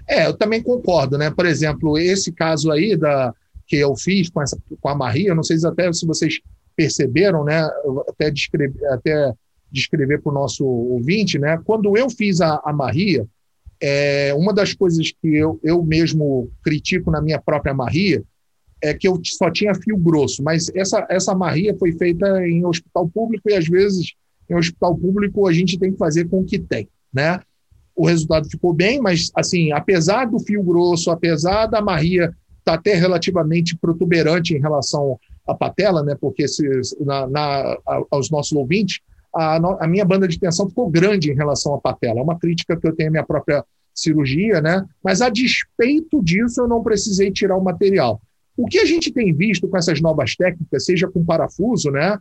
É, 0.08 0.26
eu 0.26 0.34
também 0.34 0.62
concordo, 0.62 1.18
né? 1.18 1.30
Por 1.30 1.46
exemplo, 1.46 1.98
esse 1.98 2.32
caso 2.32 2.70
aí 2.70 2.96
da 2.96 3.34
que 3.66 3.76
eu 3.76 3.96
fiz 3.96 4.30
com 4.30 4.40
essa 4.40 4.56
com 4.80 4.88
a 4.88 4.94
Maria, 4.94 5.34
não 5.34 5.42
sei 5.42 5.58
se 5.58 5.66
até 5.66 5.92
se 5.92 6.06
vocês 6.06 6.40
perceberam, 6.76 7.44
né? 7.44 7.68
Até 8.08 8.30
descrever, 8.30 8.84
até 8.86 9.32
descrever 9.70 10.22
para 10.22 10.30
o 10.30 10.34
nosso 10.34 10.64
ouvinte, 10.64 11.38
né? 11.38 11.60
Quando 11.64 11.96
eu 11.96 12.08
fiz 12.08 12.40
a, 12.40 12.60
a 12.64 12.72
Maria, 12.72 13.26
é, 13.80 14.32
uma 14.34 14.52
das 14.52 14.72
coisas 14.72 15.10
que 15.10 15.36
eu, 15.36 15.58
eu 15.62 15.82
mesmo 15.82 16.50
critico 16.62 17.10
na 17.10 17.20
minha 17.20 17.40
própria 17.40 17.74
Maria 17.74 18.22
é 18.80 18.94
que 18.94 19.08
eu 19.08 19.20
só 19.24 19.50
tinha 19.50 19.74
fio 19.74 19.96
grosso, 19.96 20.42
mas 20.42 20.70
essa, 20.74 21.04
essa 21.10 21.34
Maria 21.34 21.74
foi 21.76 21.92
feita 21.92 22.46
em 22.46 22.64
hospital 22.64 23.08
público 23.08 23.50
e 23.50 23.54
às 23.54 23.66
vezes 23.66 24.14
em 24.48 24.54
hospital 24.54 24.96
público 24.96 25.46
a 25.46 25.52
gente 25.52 25.78
tem 25.78 25.92
que 25.92 25.98
fazer 25.98 26.28
com 26.28 26.40
o 26.40 26.44
que 26.44 26.58
tem, 26.58 26.88
né? 27.12 27.40
O 27.94 28.06
resultado 28.06 28.48
ficou 28.48 28.72
bem, 28.72 29.00
mas 29.00 29.30
assim, 29.34 29.72
apesar 29.72 30.26
do 30.26 30.38
fio 30.38 30.62
grosso, 30.62 31.10
apesar 31.10 31.66
da 31.66 31.80
Maria 31.80 32.24
estar 32.58 32.72
tá 32.72 32.74
até 32.74 32.94
relativamente 32.94 33.76
protuberante 33.76 34.54
em 34.54 34.60
relação 34.60 35.18
à 35.46 35.54
patela, 35.54 36.02
né? 36.02 36.16
Porque 36.20 36.46
se, 36.46 36.64
na, 37.00 37.26
na, 37.26 37.78
aos 38.10 38.30
nossos 38.30 38.52
ouvintes, 38.52 39.00
a, 39.34 39.56
a, 39.84 39.86
minha 39.86 40.04
banda 40.04 40.26
de 40.26 40.38
tensão 40.38 40.68
ficou 40.68 40.90
grande 40.90 41.30
em 41.30 41.34
relação 41.34 41.74
à 41.74 41.80
patela. 41.80 42.20
É 42.20 42.22
uma 42.22 42.38
crítica 42.38 42.76
que 42.76 42.86
eu 42.86 42.94
tenho 42.94 43.08
à 43.08 43.12
minha 43.12 43.24
própria 43.24 43.64
cirurgia, 43.94 44.60
né? 44.60 44.84
Mas 45.02 45.22
a 45.22 45.28
despeito 45.28 46.22
disso, 46.22 46.60
eu 46.60 46.68
não 46.68 46.82
precisei 46.82 47.30
tirar 47.30 47.56
o 47.56 47.64
material. 47.64 48.20
O 48.56 48.66
que 48.66 48.78
a 48.78 48.84
gente 48.84 49.12
tem 49.12 49.34
visto 49.34 49.68
com 49.68 49.76
essas 49.76 50.00
novas 50.00 50.34
técnicas, 50.34 50.84
seja 50.84 51.08
com 51.08 51.24
parafuso, 51.24 51.90
né? 51.90 52.18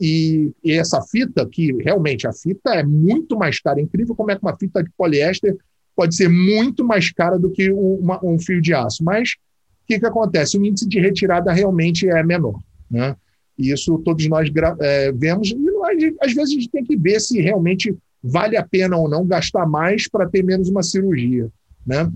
E, 0.00 0.52
e, 0.62 0.72
essa 0.72 1.02
fita, 1.02 1.46
que 1.46 1.72
realmente 1.82 2.26
a 2.26 2.32
fita 2.32 2.70
é 2.74 2.84
muito 2.84 3.36
mais 3.36 3.60
cara, 3.60 3.80
é 3.80 3.82
incrível 3.82 4.14
como 4.14 4.30
é 4.30 4.36
que 4.36 4.42
uma 4.42 4.56
fita 4.56 4.82
de 4.82 4.90
poliéster 4.96 5.56
pode 5.96 6.14
ser 6.14 6.28
muito 6.28 6.84
mais 6.84 7.10
cara 7.10 7.38
do 7.38 7.50
que 7.50 7.72
uma, 7.72 8.24
um 8.24 8.38
fio 8.38 8.62
de 8.62 8.72
aço. 8.72 9.02
Mas 9.02 9.30
o 9.82 9.86
que, 9.88 9.98
que 9.98 10.06
acontece? 10.06 10.56
O 10.56 10.64
índice 10.64 10.88
de 10.88 11.00
retirada 11.00 11.52
realmente 11.52 12.08
é 12.08 12.22
menor. 12.22 12.60
Né? 12.88 13.16
E 13.58 13.72
isso 13.72 13.98
todos 14.04 14.24
nós 14.28 14.48
é, 14.80 15.10
vemos, 15.10 15.50
e 15.50 16.16
às 16.20 16.32
vezes 16.32 16.50
a 16.50 16.54
gente 16.54 16.70
tem 16.70 16.84
que 16.84 16.96
ver 16.96 17.18
se 17.20 17.40
realmente 17.40 17.96
vale 18.22 18.56
a 18.56 18.64
pena 18.64 18.96
ou 18.96 19.08
não 19.08 19.26
gastar 19.26 19.66
mais 19.66 20.08
para 20.08 20.28
ter 20.28 20.44
menos 20.44 20.68
uma 20.68 20.84
cirurgia. 20.84 21.50
Né? 21.84 22.08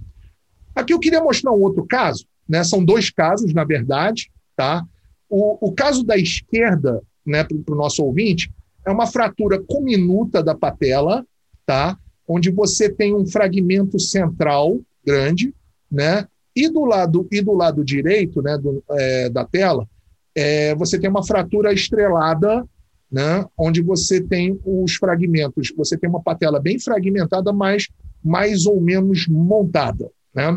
Aqui 0.75 0.93
eu 0.93 1.01
queria 1.01 1.21
mostrar 1.21 1.51
um 1.51 1.61
outro 1.61 1.85
caso, 1.85 2.27
né? 2.49 2.63
são 2.63 2.85
dois 2.85 3.11
casos, 3.11 3.53
na 3.53 3.65
verdade. 3.65 4.31
Tá? 4.55 4.85
O, 5.29 5.69
o 5.69 5.73
caso 5.73 6.05
da 6.05 6.17
esquerda 6.17 7.03
né, 7.25 7.45
para 7.45 7.75
o 7.75 7.79
nosso 7.79 8.05
ouvinte, 8.05 8.53
é 8.87 8.91
uma 8.91 9.07
fratura 9.07 9.63
cominuta 9.63 10.43
da 10.43 10.55
patela, 10.55 11.25
tá? 11.65 11.97
onde 12.27 12.51
você 12.51 12.89
tem 12.89 13.15
um 13.15 13.27
fragmento 13.27 13.99
central 13.99 14.81
grande, 15.05 15.55
né? 15.91 16.27
e 16.55 16.69
do 16.69 16.85
lado 16.85 17.27
e 17.31 17.41
do 17.41 17.53
lado 17.53 17.85
direito 17.85 18.43
né, 18.43 18.59
do, 18.59 18.83
é, 18.91 19.31
da 19.31 19.45
tela, 19.45 19.89
é, 20.35 20.75
você 20.75 20.99
tem 20.99 21.09
uma 21.09 21.25
fratura 21.25 21.73
estrelada 21.73 22.67
né, 23.11 23.45
onde 23.59 23.83
você 23.83 24.23
tem 24.23 24.59
os 24.65 24.95
fragmentos, 24.95 25.73
você 25.77 25.99
tem 25.99 26.09
uma 26.09 26.23
patela 26.23 26.59
bem 26.59 26.79
fragmentada, 26.79 27.53
mas 27.53 27.89
mais 28.25 28.65
ou 28.65 28.81
menos 28.81 29.27
montada. 29.29 30.11
Né? 30.35 30.57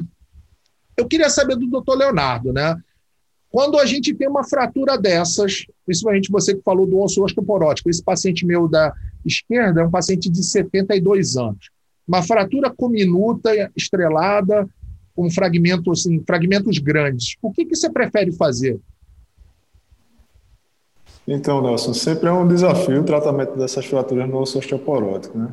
Eu 0.95 1.05
queria 1.07 1.29
saber 1.29 1.57
do 1.57 1.67
doutor 1.67 1.98
Leonardo, 1.98 2.53
né? 2.53 2.77
Quando 3.56 3.80
a 3.80 3.86
gente 3.86 4.14
tem 4.14 4.28
uma 4.28 4.44
fratura 4.44 4.98
dessas, 4.98 5.66
principalmente 5.86 6.30
você 6.30 6.54
que 6.54 6.62
falou 6.62 6.86
do 6.86 7.00
osso 7.00 7.24
osteoporótico, 7.24 7.90
esse 7.90 8.04
paciente 8.04 8.46
meu 8.46 8.68
da 8.68 8.94
esquerda 9.26 9.80
é 9.80 9.86
um 9.86 9.90
paciente 9.90 10.30
de 10.30 10.44
72 10.44 11.38
anos. 11.38 11.70
Uma 12.06 12.22
fratura 12.22 12.70
cominuta, 12.70 13.50
estrelada, 13.74 14.68
com 15.16 15.30
fragmentos, 15.30 16.02
assim, 16.02 16.22
fragmentos 16.28 16.80
grandes. 16.80 17.38
O 17.42 17.50
que, 17.50 17.64
que 17.64 17.78
você 17.78 17.90
prefere 17.90 18.34
fazer? 18.34 18.78
Então, 21.26 21.62
Nelson, 21.62 21.94
sempre 21.94 22.28
é 22.28 22.34
um 22.34 22.46
desafio 22.46 23.04
o 23.04 23.06
tratamento 23.06 23.58
dessas 23.58 23.86
fraturas 23.86 24.28
no 24.28 24.38
osso 24.38 24.60
osteoporótico, 24.60 25.38
né? 25.38 25.48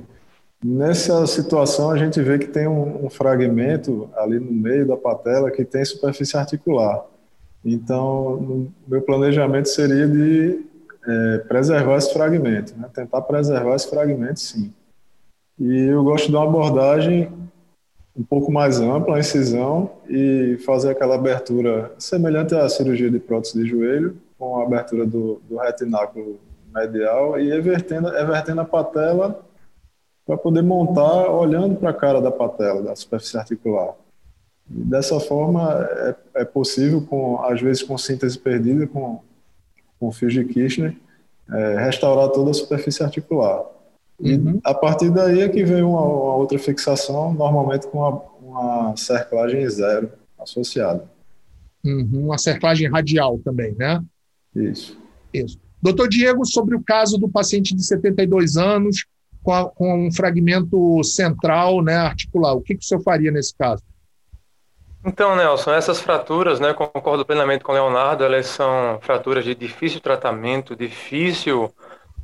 Nessa 0.65 1.25
situação, 1.29 1.93
a 1.93 1.97
gente 1.97 2.21
vê 2.21 2.37
que 2.37 2.49
tem 2.49 2.67
um, 2.67 3.07
um, 3.07 3.11
fragmento 3.11 4.11
ali 4.17 4.41
no 4.41 4.51
meio 4.51 4.89
da 4.89 4.97
patela 4.97 5.53
que 5.53 5.65
tem 5.65 5.85
superfície 5.85 6.37
articular. 6.37 7.12
Então, 7.65 8.69
meu 8.89 9.03
planejamento 9.03 9.69
seria 9.69 10.09
de 10.09 10.65
é, 11.07 11.39
preservar 11.39 11.97
esse 11.97 12.13
fragmento, 12.13 12.75
né? 12.77 12.89
tentar 12.93 13.23
preservar 13.23 13.75
esse 13.75 13.89
fragmento, 13.89 14.41
sim. 14.41 14.73
E 15.59 15.87
eu 15.87 16.03
gosto 16.03 16.29
de 16.29 16.35
uma 16.35 16.45
abordagem 16.45 17.31
um 18.17 18.23
pouco 18.23 18.53
mais 18.53 18.81
ampla, 18.81 19.17
a 19.17 19.21
incisão, 19.21 19.91
e 20.09 20.59
fazer 20.67 20.91
aquela 20.91 21.15
abertura 21.15 21.93
semelhante 21.99 22.55
à 22.55 22.69
cirurgia 22.69 23.11
de 23.11 23.19
prótese 23.19 23.63
de 23.63 23.69
joelho, 23.69 24.17
com 24.39 24.59
a 24.59 24.65
abertura 24.65 25.07
do, 25.07 25.41
do 25.49 25.57
retináculo 25.57 26.39
medial 26.75 27.39
e 27.39 27.51
evertendo, 27.53 28.09
evertendo 28.09 28.61
a 28.61 28.65
patela 28.65 29.41
para 30.27 30.37
poder 30.37 30.63
montar 30.63 31.31
olhando 31.31 31.77
para 31.77 31.91
a 31.91 31.95
cara 31.95 32.21
da 32.21 32.31
patela, 32.31 32.83
da 32.83 32.95
superfície 32.95 33.37
articular. 33.37 33.95
E 34.71 34.85
dessa 34.85 35.19
forma 35.21 35.87
é, 35.91 36.17
é, 36.37 36.45
possível, 36.45 37.03
com, 37.03 37.43
às 37.43 37.61
vezes 37.61 37.83
com 37.83 37.97
síntese 37.99 38.39
perdida, 38.39 38.87
com, 38.87 39.21
com 39.99 40.13
fios 40.13 40.33
de 40.33 40.45
Kirchner, 40.45 40.97
é, 41.51 41.85
restaurar 41.85 42.29
toda 42.31 42.51
a 42.51 42.55
superfície 42.55 43.03
articular. 43.03 43.65
E 44.21 44.35
uhum. 44.35 44.61
a 44.63 44.73
partir 44.73 45.11
daí 45.11 45.41
é 45.41 45.49
que 45.49 45.65
vem 45.65 45.83
uma, 45.83 46.01
uma 46.01 46.37
outra 46.37 46.59
fixação, 46.59 47.35
normalmente 47.35 47.87
com 47.89 47.99
uma, 47.99 48.23
uma 48.41 48.97
cerclagem 48.97 49.69
zero 49.69 50.11
associada. 50.39 51.05
Uhum, 51.85 52.27
uma 52.27 52.39
cerclagem 52.39 52.89
radial 52.89 53.39
também, 53.39 53.75
né? 53.75 54.03
Isso. 54.55 54.97
Isso. 55.35 55.59
Doutor 55.83 56.09
Diego, 56.09 56.47
sobre 56.47 56.77
o 56.77 56.83
caso 56.83 57.19
do 57.19 57.29
paciente 57.29 57.75
de 57.75 57.85
72 57.85 58.57
anos 58.57 59.05
com, 59.43 59.53
a, 59.53 59.69
com 59.69 60.07
um 60.07 60.13
fragmento 60.13 61.03
central 61.03 61.83
né, 61.83 61.97
articular, 61.97 62.55
o 62.55 62.61
que, 62.61 62.77
que 62.77 62.85
o 62.85 62.87
senhor 62.87 63.03
faria 63.03 63.33
nesse 63.33 63.53
caso? 63.57 63.83
Então, 65.05 65.35
Nelson, 65.35 65.73
essas 65.73 66.01
fraturas, 66.01 66.61
né, 66.61 66.73
concordo 66.73 67.27
plenamente 67.27 67.65
com 67.65 67.73
o 67.73 67.75
Leonardo, 67.75 68.25
elas 68.25 68.47
são 68.47 69.01
fraturas 69.03 69.45
de 69.45 69.53
difícil 69.53 70.01
tratamento, 70.01 70.77
difícil 70.77 71.75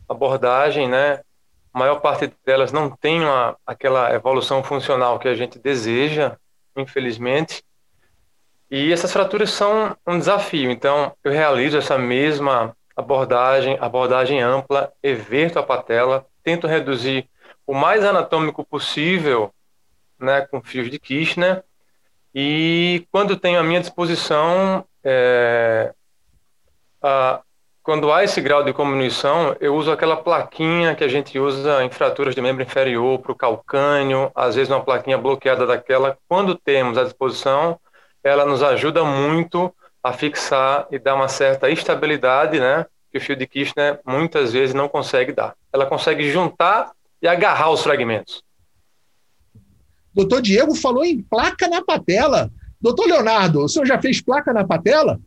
abordagem, 0.09 0.89
né? 0.89 1.21
A 1.75 1.79
maior 1.79 2.01
parte 2.01 2.33
delas 2.47 2.73
não 2.73 2.89
tem 2.89 3.21
uma, 3.21 3.57
aquela 3.67 4.15
evolução 4.15 4.63
funcional 4.63 5.19
que 5.19 5.29
a 5.29 5.35
gente 5.35 5.59
deseja, 5.59 6.37
infelizmente. 6.77 7.65
E 8.71 8.93
essas 8.93 9.13
fraturas 9.13 9.51
são 9.51 9.97
um 10.07 10.19
desafio. 10.19 10.71
Então, 10.71 11.13
eu 11.25 11.33
realizo 11.33 11.79
essa 11.79 11.99
mesma 11.99 12.77
abordagem, 12.97 13.77
abordagem 13.81 14.41
ampla, 14.41 14.93
everto 15.03 15.59
a 15.59 15.63
patela, 15.63 16.27
tento 16.45 16.67
reduzir 16.67 17.29
o 17.67 17.75
mais 17.75 18.05
anatômico 18.05 18.65
possível, 18.65 19.53
né, 20.19 20.43
com 20.43 20.63
fios 20.63 20.91
de 20.91 20.99
Kirchner. 20.99 21.65
E 22.35 23.07
quando 23.11 23.37
tenho 23.37 23.59
à 23.59 23.63
minha 23.63 23.81
disposição, 23.81 24.85
é, 25.03 25.93
a, 27.03 27.41
quando 27.83 28.13
há 28.13 28.23
esse 28.23 28.41
grau 28.41 28.63
de 28.63 28.73
comunição, 28.73 29.57
eu 29.61 29.75
uso 29.75 29.91
aquela 29.91 30.17
plaquinha 30.17 30.95
que 30.95 31.03
a 31.03 31.09
gente 31.09 31.39
usa 31.39 31.83
em 31.83 31.91
fraturas 31.91 32.35
de 32.35 32.41
membro 32.43 32.63
inferior 32.63 33.19
para 33.19 33.33
o 33.33 33.35
calcânio, 33.35 34.31
às 34.35 34.55
vezes 34.55 34.71
uma 34.71 34.85
plaquinha 34.85 35.17
bloqueada 35.17 35.67
daquela. 35.67 36.19
Quando 36.29 36.55
temos 36.55 36.99
à 36.99 37.05
disposição, 37.05 37.81
ela 38.23 38.45
nos 38.45 38.63
ajuda 38.63 39.05
muito 39.05 39.75
a 40.03 40.13
fixar 40.13 40.87
e 40.91 40.99
dar 40.99 41.15
uma 41.15 41.29
certa 41.29 41.71
estabilidade, 41.71 42.61
né? 42.61 42.85
Que 43.11 43.17
o 43.17 43.21
fio 43.21 43.35
de 43.35 43.47
Kirchner 43.47 44.01
muitas 44.05 44.53
vezes 44.53 44.75
não 44.75 44.87
consegue 44.87 45.33
dar. 45.33 45.55
Ela 45.73 45.87
consegue 45.87 46.31
juntar 46.31 46.93
e 47.23 47.27
agarrar 47.27 47.71
os 47.71 47.83
fragmentos. 47.83 48.43
Doutor 50.15 50.43
Diego 50.43 50.75
falou 50.75 51.05
em 51.05 51.21
placa 51.21 51.69
na 51.69 51.83
patela. 51.83 52.51
Doutor 52.81 53.07
Leonardo, 53.07 53.61
o 53.61 53.69
senhor 53.69 53.87
já 53.87 54.01
fez 54.01 54.21
placa 54.21 54.53
na 54.53 54.65
patela? 54.65 55.19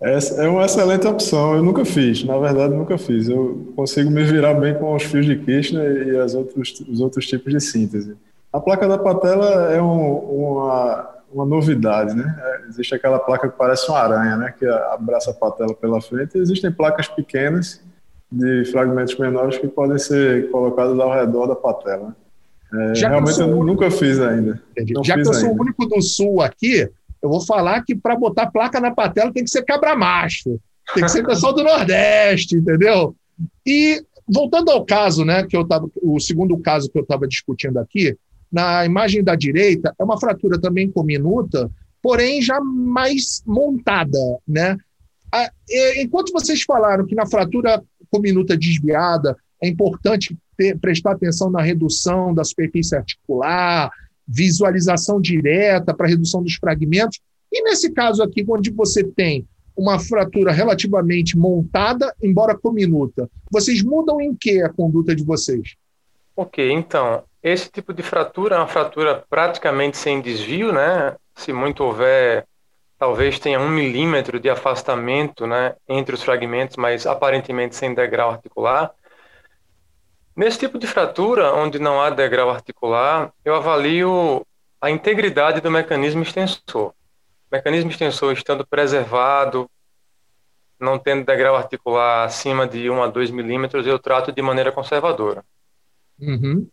É 0.00 0.48
uma 0.48 0.64
excelente 0.64 1.06
opção. 1.06 1.56
Eu 1.56 1.62
nunca 1.62 1.84
fiz, 1.84 2.24
na 2.24 2.36
verdade, 2.38 2.74
nunca 2.74 2.98
fiz. 2.98 3.28
Eu 3.28 3.72
consigo 3.76 4.10
me 4.10 4.24
virar 4.24 4.54
bem 4.54 4.74
com 4.74 4.94
os 4.94 5.02
fios 5.04 5.26
de 5.26 5.36
Kirchner 5.36 6.08
e 6.08 6.16
as 6.18 6.34
outros, 6.34 6.80
os 6.88 7.00
outros 7.00 7.26
tipos 7.26 7.52
de 7.52 7.60
síntese. 7.60 8.16
A 8.52 8.60
placa 8.60 8.88
da 8.88 8.98
patela 8.98 9.72
é 9.72 9.80
um, 9.80 10.16
uma, 10.16 11.10
uma 11.32 11.44
novidade, 11.44 12.14
né? 12.14 12.36
É, 12.42 12.68
existe 12.68 12.94
aquela 12.94 13.18
placa 13.18 13.48
que 13.48 13.56
parece 13.56 13.88
uma 13.88 13.98
aranha, 13.98 14.36
né? 14.36 14.54
Que 14.58 14.66
abraça 14.66 15.30
a 15.30 15.34
patela 15.34 15.74
pela 15.74 16.00
frente. 16.00 16.36
E 16.36 16.40
existem 16.40 16.72
placas 16.72 17.06
pequenas 17.08 17.80
de 18.30 18.64
fragmentos 18.66 19.16
menores 19.16 19.58
que 19.58 19.68
podem 19.68 19.98
ser 19.98 20.50
colocados 20.50 20.98
ao 20.98 21.12
redor 21.12 21.46
da 21.46 21.56
patela. 21.56 22.16
É, 22.72 22.92
realmente 23.08 23.40
eu, 23.40 23.48
eu 23.48 23.64
nunca 23.64 23.90
fiz 23.90 24.20
ainda. 24.20 24.62
Já 25.04 25.14
fiz 25.14 25.28
que 25.28 25.34
eu 25.36 25.40
sou 25.40 25.56
o 25.56 25.60
único 25.60 25.86
do 25.86 26.02
sul 26.02 26.42
aqui, 26.42 26.88
eu 27.22 27.28
vou 27.28 27.40
falar 27.40 27.82
que 27.82 27.94
para 27.94 28.14
botar 28.14 28.50
placa 28.50 28.80
na 28.80 28.90
patela 28.90 29.32
tem 29.32 29.44
que 29.44 29.50
ser 29.50 29.62
cabra 29.62 29.96
macho, 29.96 30.60
tem 30.94 31.04
que 31.04 31.10
ser 31.10 31.26
pessoal 31.26 31.52
do 31.54 31.64
Nordeste, 31.64 32.56
entendeu? 32.56 33.14
E 33.66 34.02
voltando 34.28 34.70
ao 34.70 34.84
caso, 34.84 35.24
né, 35.24 35.44
que 35.44 35.56
eu 35.56 35.66
tava, 35.66 35.90
o 36.02 36.20
segundo 36.20 36.56
caso 36.58 36.90
que 36.90 36.98
eu 36.98 37.02
estava 37.02 37.26
discutindo 37.26 37.78
aqui, 37.78 38.16
na 38.50 38.84
imagem 38.84 39.22
da 39.22 39.34
direita, 39.34 39.94
é 39.98 40.04
uma 40.04 40.18
fratura 40.18 40.60
também 40.60 40.90
cominuta, 40.90 41.70
porém 42.02 42.40
já 42.40 42.60
mais 42.60 43.42
montada, 43.46 44.18
né? 44.46 44.76
Enquanto 45.96 46.32
vocês 46.32 46.62
falaram 46.62 47.04
que 47.06 47.14
na 47.14 47.26
fratura 47.26 47.82
cominuta 48.10 48.56
desviada 48.56 49.36
é 49.62 49.68
importante 49.68 50.36
ter, 50.56 50.78
prestar 50.78 51.12
atenção 51.12 51.50
na 51.50 51.62
redução 51.62 52.34
da 52.34 52.44
superfície 52.44 52.96
articular, 52.96 53.90
visualização 54.26 55.20
direta 55.20 55.94
para 55.94 56.08
redução 56.08 56.42
dos 56.42 56.54
fragmentos, 56.54 57.18
e 57.50 57.62
nesse 57.62 57.90
caso 57.92 58.22
aqui, 58.22 58.44
onde 58.48 58.70
você 58.70 59.02
tem 59.02 59.46
uma 59.74 59.98
fratura 59.98 60.52
relativamente 60.52 61.38
montada, 61.38 62.12
embora 62.22 62.56
cominuta, 62.56 63.30
vocês 63.50 63.82
mudam 63.82 64.20
em 64.20 64.34
que 64.34 64.60
a 64.60 64.68
conduta 64.68 65.14
de 65.14 65.24
vocês? 65.24 65.76
Ok, 66.36 66.70
então, 66.70 67.22
esse 67.42 67.70
tipo 67.70 67.94
de 67.94 68.02
fratura 68.02 68.56
é 68.56 68.58
uma 68.58 68.66
fratura 68.66 69.24
praticamente 69.30 69.96
sem 69.96 70.20
desvio, 70.20 70.72
né? 70.72 71.14
Se 71.36 71.52
muito 71.52 71.84
houver, 71.84 72.44
talvez 72.98 73.38
tenha 73.38 73.60
um 73.60 73.70
milímetro 73.70 74.40
de 74.40 74.50
afastamento, 74.50 75.46
né, 75.46 75.74
entre 75.88 76.14
os 76.14 76.22
fragmentos, 76.22 76.76
mas 76.76 77.06
aparentemente 77.06 77.76
sem 77.76 77.94
degrau 77.94 78.30
articular. 78.30 78.90
Nesse 80.38 80.56
tipo 80.56 80.78
de 80.78 80.86
fratura, 80.86 81.52
onde 81.52 81.80
não 81.80 82.00
há 82.00 82.10
degrau 82.10 82.48
articular, 82.48 83.32
eu 83.44 83.56
avalio 83.56 84.46
a 84.80 84.88
integridade 84.88 85.60
do 85.60 85.68
mecanismo 85.68 86.22
extensor. 86.22 86.90
O 86.90 86.94
mecanismo 87.50 87.90
extensor 87.90 88.32
estando 88.34 88.64
preservado, 88.64 89.68
não 90.78 90.96
tendo 90.96 91.26
degrau 91.26 91.56
articular 91.56 92.24
acima 92.24 92.68
de 92.68 92.88
1 92.88 93.02
a 93.02 93.08
2 93.08 93.32
milímetros, 93.32 93.84
eu 93.84 93.98
trato 93.98 94.30
de 94.30 94.40
maneira 94.40 94.70
conservadora. 94.70 95.44
Uhum. 96.20 96.68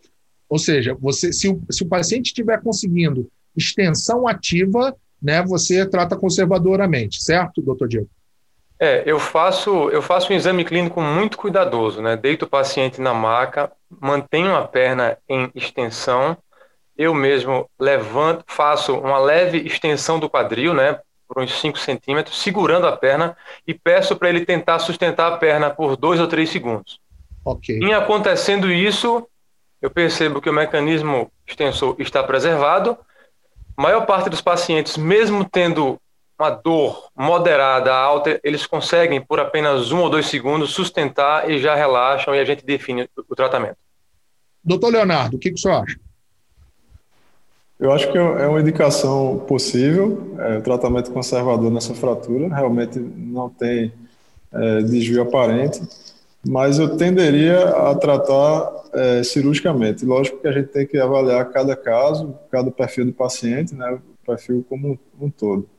Ou 0.47 0.59
seja, 0.59 0.93
você, 0.93 1.33
se, 1.33 1.49
o, 1.49 1.59
se 1.71 1.81
o 1.81 1.87
paciente 1.87 2.27
estiver 2.27 2.61
conseguindo 2.61 3.27
extensão 3.57 4.27
ativa, 4.27 4.95
né, 5.19 5.41
você 5.41 5.87
trata 5.87 6.15
conservadoramente, 6.15 7.23
certo, 7.23 7.63
doutor 7.63 7.87
Diego? 7.87 8.09
É, 8.79 9.03
eu 9.05 9.19
faço, 9.19 9.89
eu 9.89 10.01
faço 10.01 10.33
um 10.33 10.35
exame 10.35 10.65
clínico 10.65 11.01
muito 11.01 11.37
cuidadoso, 11.37 12.01
né? 12.01 12.17
Deito 12.17 12.45
o 12.45 12.49
paciente 12.49 12.99
na 12.99 13.13
maca, 13.13 13.71
mantenho 13.89 14.55
a 14.55 14.67
perna 14.67 15.17
em 15.29 15.49
extensão, 15.55 16.37
eu 16.97 17.13
mesmo 17.13 17.69
levanto, 17.79 18.43
faço 18.47 18.97
uma 18.97 19.17
leve 19.17 19.59
extensão 19.59 20.19
do 20.19 20.29
quadril, 20.29 20.73
né? 20.73 20.99
Por 21.27 21.41
uns 21.41 21.59
5 21.59 21.77
centímetros, 21.79 22.41
segurando 22.41 22.85
a 22.87 22.95
perna 22.95 23.35
e 23.65 23.73
peço 23.73 24.15
para 24.15 24.29
ele 24.29 24.45
tentar 24.45 24.79
sustentar 24.79 25.31
a 25.31 25.37
perna 25.37 25.69
por 25.69 25.95
dois 25.97 26.19
ou 26.19 26.27
três 26.27 26.49
segundos. 26.49 26.99
Ok. 27.43 27.79
Em 27.79 27.93
acontecendo 27.93 28.71
isso, 28.71 29.27
eu 29.81 29.89
percebo 29.89 30.41
que 30.41 30.49
o 30.49 30.53
mecanismo 30.53 31.31
extensor 31.47 31.95
está 31.99 32.23
preservado. 32.23 32.97
A 33.77 33.81
maior 33.81 34.05
parte 34.05 34.29
dos 34.29 34.41
pacientes, 34.41 34.97
mesmo 34.97 35.43
tendo 35.43 35.99
uma 36.37 36.49
dor 36.49 37.09
moderada, 37.15 37.93
alta, 37.93 38.39
eles 38.43 38.65
conseguem, 38.65 39.21
por 39.21 39.39
apenas 39.39 39.91
um 39.91 39.99
ou 39.99 40.09
dois 40.09 40.27
segundos, 40.27 40.73
sustentar 40.73 41.49
e 41.49 41.59
já 41.59 41.75
relaxam 41.75 42.35
e 42.35 42.39
a 42.39 42.45
gente 42.45 42.65
define 42.65 43.09
o 43.29 43.35
tratamento. 43.35 43.77
Doutor 44.63 44.91
Leonardo, 44.91 45.37
o 45.37 45.39
que, 45.39 45.49
que 45.49 45.55
o 45.55 45.57
senhor 45.57 45.83
acha? 45.83 45.97
Eu 47.79 47.91
acho 47.91 48.09
que 48.09 48.17
é 48.17 48.47
uma 48.47 48.61
indicação 48.61 49.43
possível, 49.47 50.35
é, 50.39 50.57
o 50.57 50.61
tratamento 50.61 51.11
conservador 51.11 51.69
nessa 51.69 51.93
fratura, 51.93 52.47
realmente 52.47 52.97
não 52.99 53.49
tem 53.49 53.93
é, 54.53 54.81
desvio 54.81 55.21
aparente, 55.21 55.81
mas 56.47 56.79
eu 56.79 56.95
tenderia 56.95 57.69
a 57.69 57.95
tratar 57.95 58.71
é, 58.93 59.23
cirurgicamente. 59.23 60.05
Lógico 60.05 60.39
que 60.39 60.47
a 60.47 60.51
gente 60.53 60.67
tem 60.67 60.87
que 60.87 60.97
avaliar 60.97 61.51
cada 61.51 61.75
caso, 61.75 62.33
cada 62.49 62.71
perfil 62.71 63.05
do 63.05 63.13
paciente, 63.13 63.75
né, 63.75 63.91
o 63.91 64.25
perfil 64.25 64.65
como 64.69 64.93
um, 65.19 65.25
um 65.25 65.29
todo. 65.29 65.69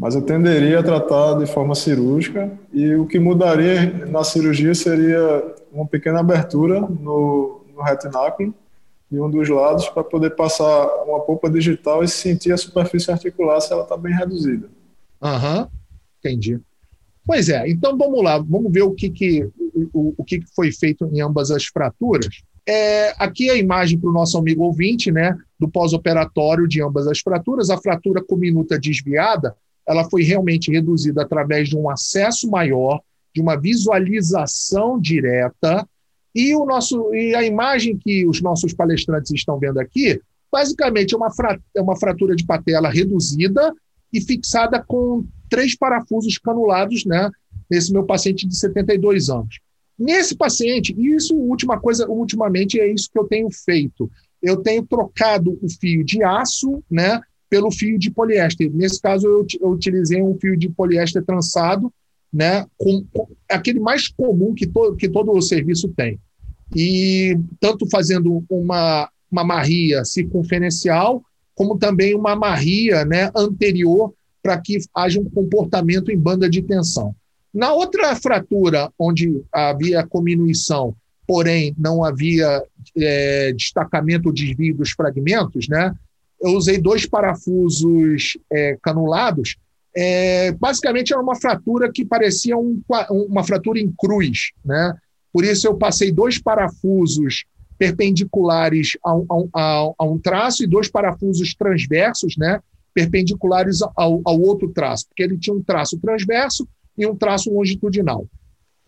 Mas 0.00 0.14
eu 0.14 0.22
tenderia 0.22 0.80
a 0.80 0.82
tratar 0.82 1.34
de 1.34 1.44
forma 1.44 1.74
cirúrgica 1.74 2.50
e 2.72 2.94
o 2.94 3.06
que 3.06 3.18
mudaria 3.18 4.06
na 4.06 4.24
cirurgia 4.24 4.74
seria 4.74 5.54
uma 5.70 5.86
pequena 5.86 6.20
abertura 6.20 6.80
no, 6.80 7.60
no 7.76 7.82
retináculo 7.82 8.54
de 9.12 9.20
um 9.20 9.30
dos 9.30 9.46
lados 9.50 9.90
para 9.90 10.02
poder 10.02 10.30
passar 10.30 10.86
uma 11.04 11.20
polpa 11.20 11.50
digital 11.50 12.02
e 12.02 12.08
sentir 12.08 12.50
a 12.50 12.56
superfície 12.56 13.10
articular 13.10 13.60
se 13.60 13.74
ela 13.74 13.82
está 13.82 13.94
bem 13.94 14.14
reduzida. 14.14 14.70
Aham, 15.20 15.60
uhum, 15.64 15.68
entendi. 16.18 16.58
Pois 17.26 17.50
é, 17.50 17.68
então 17.68 17.98
vamos 17.98 18.24
lá, 18.24 18.38
vamos 18.38 18.72
ver 18.72 18.82
o 18.82 18.92
que, 18.92 19.10
que, 19.10 19.50
o, 19.92 20.14
o 20.16 20.24
que 20.24 20.40
foi 20.56 20.72
feito 20.72 21.10
em 21.12 21.20
ambas 21.20 21.50
as 21.50 21.66
fraturas. 21.66 22.40
É, 22.66 23.12
aqui 23.18 23.50
a 23.50 23.56
imagem 23.56 23.98
para 23.98 24.08
o 24.08 24.14
nosso 24.14 24.38
amigo 24.38 24.64
ouvinte, 24.64 25.12
né, 25.12 25.36
do 25.58 25.68
pós-operatório 25.68 26.66
de 26.66 26.82
ambas 26.82 27.06
as 27.06 27.20
fraturas. 27.20 27.68
A 27.68 27.76
fratura 27.76 28.24
com 28.26 28.36
minuta 28.36 28.78
desviada, 28.78 29.54
ela 29.90 30.08
foi 30.08 30.22
realmente 30.22 30.70
reduzida 30.70 31.22
através 31.22 31.68
de 31.68 31.76
um 31.76 31.90
acesso 31.90 32.48
maior, 32.48 33.00
de 33.34 33.40
uma 33.42 33.56
visualização 33.56 35.00
direta, 35.00 35.86
e, 36.32 36.54
o 36.54 36.64
nosso, 36.64 37.12
e 37.12 37.34
a 37.34 37.44
imagem 37.44 37.96
que 37.96 38.24
os 38.24 38.40
nossos 38.40 38.72
palestrantes 38.72 39.32
estão 39.32 39.58
vendo 39.58 39.80
aqui, 39.80 40.20
basicamente 40.50 41.12
é 41.12 41.16
uma, 41.16 41.28
é 41.76 41.82
uma 41.82 41.96
fratura 41.96 42.36
de 42.36 42.46
patela 42.46 42.88
reduzida 42.88 43.74
e 44.12 44.20
fixada 44.20 44.80
com 44.80 45.26
três 45.48 45.76
parafusos 45.76 46.38
canulados, 46.38 47.04
né? 47.04 47.28
Nesse 47.68 47.92
meu 47.92 48.04
paciente 48.04 48.46
de 48.46 48.56
72 48.56 49.28
anos. 49.28 49.58
Nesse 49.98 50.36
paciente, 50.36 50.94
isso, 50.96 51.34
última 51.34 51.80
coisa, 51.80 52.08
ultimamente 52.08 52.80
é 52.80 52.90
isso 52.90 53.10
que 53.12 53.18
eu 53.18 53.26
tenho 53.26 53.48
feito. 53.50 54.10
Eu 54.40 54.56
tenho 54.56 54.86
trocado 54.86 55.58
o 55.60 55.68
fio 55.68 56.04
de 56.04 56.22
aço, 56.22 56.82
né? 56.90 57.20
Pelo 57.50 57.70
fio 57.70 57.98
de 57.98 58.10
poliéster. 58.10 58.70
Nesse 58.72 59.00
caso, 59.00 59.26
eu, 59.26 59.46
eu 59.60 59.70
utilizei 59.70 60.22
um 60.22 60.38
fio 60.38 60.56
de 60.56 60.68
poliéster 60.68 61.22
trançado, 61.22 61.92
né, 62.32 62.64
com, 62.78 63.04
com, 63.12 63.26
aquele 63.50 63.80
mais 63.80 64.06
comum 64.06 64.54
que, 64.54 64.66
to, 64.66 64.94
que 64.94 65.08
todo 65.08 65.32
o 65.32 65.42
serviço 65.42 65.88
tem. 65.88 66.18
E 66.74 67.36
tanto 67.58 67.88
fazendo 67.90 68.44
uma, 68.48 69.10
uma 69.30 69.42
marria 69.42 70.04
circunferencial, 70.04 71.22
como 71.54 71.76
também 71.76 72.14
uma 72.14 72.36
marria 72.36 73.04
né, 73.04 73.30
anterior 73.36 74.14
para 74.42 74.58
que 74.58 74.78
haja 74.94 75.20
um 75.20 75.28
comportamento 75.28 76.10
em 76.10 76.16
banda 76.16 76.48
de 76.48 76.62
tensão. 76.62 77.14
Na 77.52 77.72
outra 77.72 78.14
fratura, 78.14 78.90
onde 78.98 79.42
havia 79.52 80.06
cominuição, 80.06 80.94
porém 81.26 81.74
não 81.76 82.04
havia 82.04 82.62
é, 82.96 83.52
destacamento 83.52 84.28
ou 84.28 84.32
desvio 84.32 84.74
dos 84.76 84.92
fragmentos, 84.92 85.68
né, 85.68 85.92
eu 86.40 86.52
usei 86.52 86.78
dois 86.78 87.06
parafusos 87.06 88.38
é, 88.50 88.76
canulados 88.82 89.56
é, 89.94 90.52
basicamente 90.52 91.12
era 91.12 91.22
uma 91.22 91.34
fratura 91.34 91.90
que 91.92 92.04
parecia 92.04 92.56
um, 92.56 92.82
uma 93.28 93.44
fratura 93.44 93.78
em 93.78 93.92
cruz. 93.98 94.52
Né? 94.64 94.94
Por 95.32 95.44
isso 95.44 95.66
eu 95.66 95.76
passei 95.76 96.12
dois 96.12 96.38
parafusos 96.38 97.44
perpendiculares 97.78 98.96
a 99.02 99.16
um, 99.16 99.48
a, 99.54 99.92
a 99.98 100.04
um 100.04 100.18
traço 100.18 100.62
e 100.62 100.66
dois 100.66 100.88
parafusos 100.88 101.54
transversos, 101.54 102.36
né? 102.36 102.60
perpendiculares 102.92 103.80
ao, 103.96 104.20
ao 104.24 104.40
outro 104.40 104.68
traço, 104.70 105.06
porque 105.08 105.22
ele 105.22 105.38
tinha 105.38 105.54
um 105.54 105.62
traço 105.62 105.98
transverso 105.98 106.68
e 106.98 107.06
um 107.06 107.16
traço 107.16 107.52
longitudinal. 107.52 108.26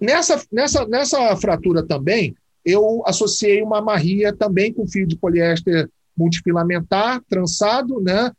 Nessa, 0.01 0.43
nessa, 0.51 0.87
nessa 0.87 1.37
fratura 1.37 1.85
também, 1.85 2.35
eu 2.65 3.03
associei 3.07 3.63
uma 3.63 3.81
marria 3.81 4.33
também 4.33 4.73
com 4.73 4.87
fio 4.87 5.07
de 5.07 5.17
poliéster 5.17 5.89
multifilamentar, 6.17 7.23
trançado, 7.29 8.01
né? 8.01 8.31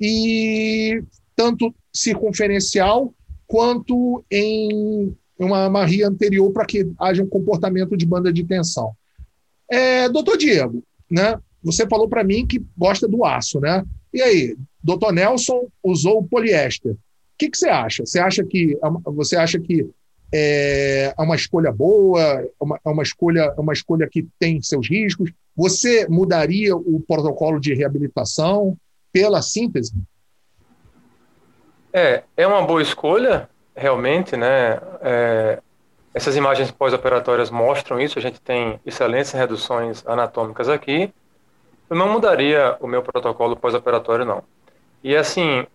E 0.00 1.02
tanto 1.34 1.74
circunferencial 1.92 3.14
quanto 3.46 4.24
em 4.30 5.14
uma 5.38 5.68
marria 5.68 6.08
anterior 6.08 6.50
para 6.52 6.64
que 6.64 6.90
haja 6.98 7.22
um 7.22 7.28
comportamento 7.28 7.96
de 7.96 8.06
banda 8.06 8.32
de 8.32 8.44
tensão. 8.44 8.92
É, 9.70 10.08
doutor 10.08 10.36
Diego, 10.36 10.82
né, 11.10 11.38
você 11.62 11.86
falou 11.86 12.08
para 12.08 12.24
mim 12.24 12.46
que 12.46 12.64
gosta 12.76 13.06
do 13.06 13.24
aço, 13.24 13.60
né? 13.60 13.84
E 14.12 14.20
aí, 14.20 14.56
doutor 14.82 15.12
Nelson 15.12 15.68
usou 15.82 16.18
o 16.18 16.28
poliéster. 16.28 16.92
O 16.92 16.98
que, 17.38 17.50
que 17.50 17.56
você 17.56 17.68
acha? 17.68 18.04
Você 18.04 18.18
acha 18.18 18.44
que 18.44 18.78
você 19.06 19.36
acha 19.36 19.58
que 19.58 19.88
é, 20.32 21.14
é 21.16 21.22
uma 21.22 21.36
escolha 21.36 21.70
boa, 21.70 22.20
é 22.22 22.48
uma, 22.58 22.80
é 22.84 22.88
uma 22.88 23.02
escolha, 23.02 23.54
é 23.56 23.60
uma 23.60 23.72
escolha 23.72 24.08
que 24.08 24.26
tem 24.38 24.62
seus 24.62 24.88
riscos? 24.88 25.30
Você 25.54 26.06
mudaria 26.08 26.74
o 26.74 27.02
protocolo 27.06 27.60
de 27.60 27.74
reabilitação 27.74 28.76
pela 29.12 29.42
síntese? 29.42 29.92
É, 31.92 32.22
é 32.36 32.46
uma 32.46 32.62
boa 32.62 32.80
escolha, 32.80 33.48
realmente, 33.76 34.34
né? 34.34 34.80
É, 35.02 35.58
essas 36.14 36.36
imagens 36.36 36.70
pós-operatórias 36.70 37.50
mostram 37.50 38.00
isso, 38.00 38.18
a 38.18 38.22
gente 38.22 38.40
tem 38.40 38.80
excelentes 38.86 39.32
reduções 39.32 40.02
anatômicas 40.06 40.68
aqui. 40.68 41.12
Eu 41.90 41.96
não 41.96 42.10
mudaria 42.10 42.76
o 42.80 42.86
meu 42.86 43.02
protocolo 43.02 43.54
pós-operatório, 43.54 44.24
não. 44.24 44.42
E 45.04 45.14
assim, 45.14 45.66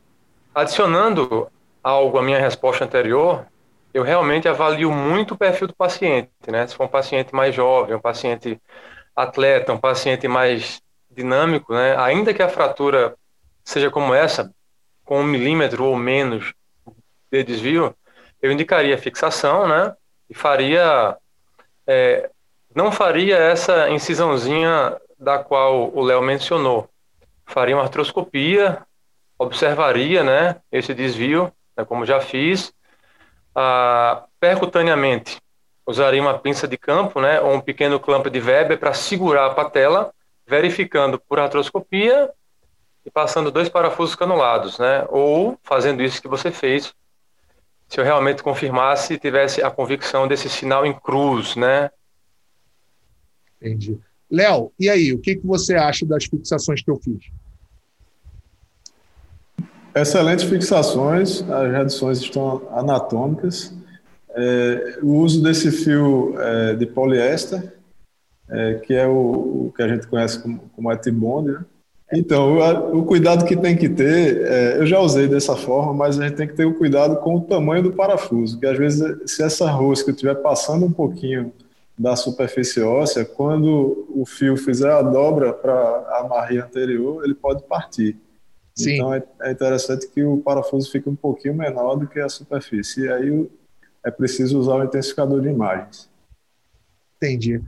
adicionando 0.54 1.48
algo 1.84 2.18
à 2.18 2.24
minha 2.24 2.40
resposta 2.40 2.84
anterior, 2.84 3.46
eu 3.94 4.04
realmente 4.04 4.48
avalio 4.48 4.92
muito 4.92 5.34
o 5.34 5.38
perfil 5.38 5.68
do 5.68 5.76
paciente, 5.76 6.30
né? 6.48 6.68
Se 6.68 6.76
for 6.76 6.86
um 6.86 6.90
paciente 6.90 7.34
mais 7.34 7.54
jovem, 7.56 7.96
um 7.96 8.00
paciente 8.00 8.62
atleta, 9.16 9.74
um 9.74 9.78
paciente 9.80 10.28
mais 10.28 10.82
dinâmico, 11.10 11.74
né? 11.74 11.98
Ainda 11.98 12.34
que 12.34 12.44
a 12.44 12.50
fratura 12.50 13.16
seja 13.64 13.90
como 13.90 14.14
essa, 14.14 14.54
com 15.04 15.22
um 15.22 15.24
milímetro 15.24 15.86
ou 15.86 15.96
menos 15.96 16.54
de 17.32 17.44
desvio, 17.44 17.96
eu 18.42 18.52
indicaria 18.52 18.98
fixação, 18.98 19.68
né? 19.68 19.96
E 20.30 20.34
faria. 20.34 21.18
É, 21.86 22.30
não 22.76 22.92
faria 22.92 23.38
essa 23.38 23.90
incisãozinha 23.90 24.96
da 25.18 25.40
qual 25.40 25.92
o 25.96 26.02
Léo 26.02 26.22
mencionou. 26.22 26.88
Faria 27.46 27.76
uma 27.76 27.84
artroscopia, 27.84 28.86
observaria, 29.40 30.24
né? 30.24 30.58
Esse 30.72 30.94
desvio, 30.94 31.52
né, 31.76 31.84
como 31.86 32.06
já 32.06 32.20
fiz. 32.20 32.74
Ah, 33.60 34.28
percutaneamente, 34.40 35.42
usaria 35.84 36.22
uma 36.22 36.38
pinça 36.38 36.68
de 36.68 36.78
campo, 36.78 37.20
né? 37.20 37.42
Ou 37.42 37.56
um 37.56 37.60
pequeno 37.60 38.00
clamp 38.00 38.28
de 38.28 38.40
Weber 38.40 38.78
para 38.78 38.94
segurar 38.94 39.48
a 39.48 39.54
patela, 39.56 40.14
verificando 40.46 41.20
por 41.20 41.40
artroscopia 41.40 42.30
e 43.04 43.10
passando 43.10 43.50
dois 43.50 43.68
parafusos 43.68 44.14
canulados, 44.14 44.78
né? 44.78 45.08
Ou 45.10 45.58
fazendo 45.64 46.04
isso 46.04 46.22
que 46.22 46.28
você 46.28 46.52
fez, 46.52 46.94
se 47.88 48.00
eu 48.00 48.04
realmente 48.04 48.44
confirmasse 48.44 49.16
e 49.16 49.20
tivesse 49.20 49.64
a 49.64 49.72
convicção 49.72 50.28
desse 50.28 50.50
sinal 50.52 50.86
em 50.86 50.94
cruz, 50.94 51.56
né? 51.56 51.90
Entendi. 53.60 53.98
Léo, 54.30 54.72
e 54.80 54.88
aí, 54.88 55.14
o 55.14 55.20
que, 55.20 55.36
que 55.36 55.48
você 55.48 55.74
acha 55.74 56.06
das 56.06 56.26
fixações 56.26 56.84
que 56.84 56.92
eu 56.92 56.98
fiz? 56.98 57.32
Excelentes 60.02 60.46
fixações, 60.46 61.44
as 61.50 61.72
reduções 61.72 62.20
estão 62.20 62.62
anatômicas. 62.72 63.74
É, 64.30 65.00
o 65.02 65.16
uso 65.16 65.42
desse 65.42 65.72
fio 65.72 66.36
é, 66.40 66.76
de 66.76 66.86
poliéster, 66.86 67.74
é, 68.48 68.76
que 68.76 68.94
é 68.94 69.08
o, 69.08 69.68
o, 69.68 69.74
que 69.76 69.82
a 69.82 69.88
gente 69.88 70.06
conhece 70.06 70.40
como, 70.40 70.60
como 70.76 70.92
etibond, 70.92 71.52
né? 71.52 71.66
Então, 72.14 72.58
o, 72.58 73.00
o, 73.00 73.06
cuidado 73.06 73.44
que 73.44 73.58
tem 73.58 73.76
que 73.76 73.90
ter, 73.90 74.46
é, 74.46 74.78
eu 74.78 74.86
já 74.86 75.00
usei 75.00 75.28
dessa 75.28 75.56
forma, 75.56 75.94
mas 75.94 76.20
a 76.20 76.28
gente 76.28 76.38
tem 76.38 76.48
que 76.48 76.54
ter 76.54 76.66
o 76.66 76.76
cuidado 76.76 77.18
com 77.18 77.36
o 77.36 77.42
tamanho 77.42 77.84
do 77.84 77.92
parafuso, 77.92 78.60
que 78.60 78.66
às 78.66 78.78
vezes, 78.78 79.04
se 79.26 79.42
essa 79.42 79.70
rosca 79.70 80.12
estiver 80.12 80.36
passando 80.36 80.86
um 80.86 80.92
pouquinho 80.92 81.52
da 81.98 82.16
superfície 82.16 82.82
óssea, 82.82 83.26
quando 83.26 84.08
o 84.10 84.26
fio 84.26 84.56
fizer 84.56 84.92
a 84.92 85.02
dobra 85.02 85.52
para 85.52 85.74
a 85.74 86.28
marria 86.30 86.64
anterior, 86.64 87.26
ele 87.26 87.34
pode 87.34 87.64
partir. 87.64 88.16
Sim. 88.78 88.94
Então, 88.94 89.14
é, 89.14 89.24
é, 89.42 89.52
interessante 89.52 90.08
que 90.08 90.24
o 90.24 90.38
parafuso 90.38 90.92
fique 90.92 91.10
um 91.10 91.16
pouquinho 91.16 91.56
menor 91.56 91.96
do 91.96 92.08
que 92.08 92.20
a 92.20 92.30
superfície. 92.30 93.02
E 93.02 93.12
aí 93.12 93.50
é 94.06 94.12
preciso 94.12 94.60
usar 94.60 94.76
o 94.76 94.84
intensificador 94.84 95.42
de 95.42 95.50
imagens. 95.50 96.08
Entendi. 97.18 97.60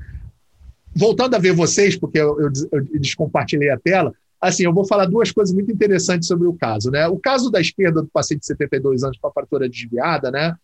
Voltando 0.95 1.35
a 1.35 1.39
ver 1.39 1.53
vocês, 1.53 1.97
porque 1.97 2.19
eu, 2.19 2.39
eu, 2.39 2.49
eu 2.71 2.99
descompartilhei 2.99 3.71
a 3.71 3.79
tela, 3.79 4.13
assim, 4.39 4.63
eu 4.63 4.73
vou 4.73 4.85
falar 4.85 5.05
duas 5.05 5.31
coisas 5.31 5.53
muito 5.53 5.71
interessantes 5.71 6.27
sobre 6.27 6.47
o 6.47 6.53
caso, 6.53 6.91
né? 6.91 7.07
O 7.07 7.17
caso 7.17 7.49
da 7.49 7.59
esquerda 7.59 8.01
do 8.01 8.07
paciente 8.07 8.41
de 8.41 8.45
72 8.45 9.03
anos 9.03 9.17
com 9.17 9.27
a 9.27 9.33
fratura 9.33 9.67
desviada, 9.67 10.29
né? 10.29 10.55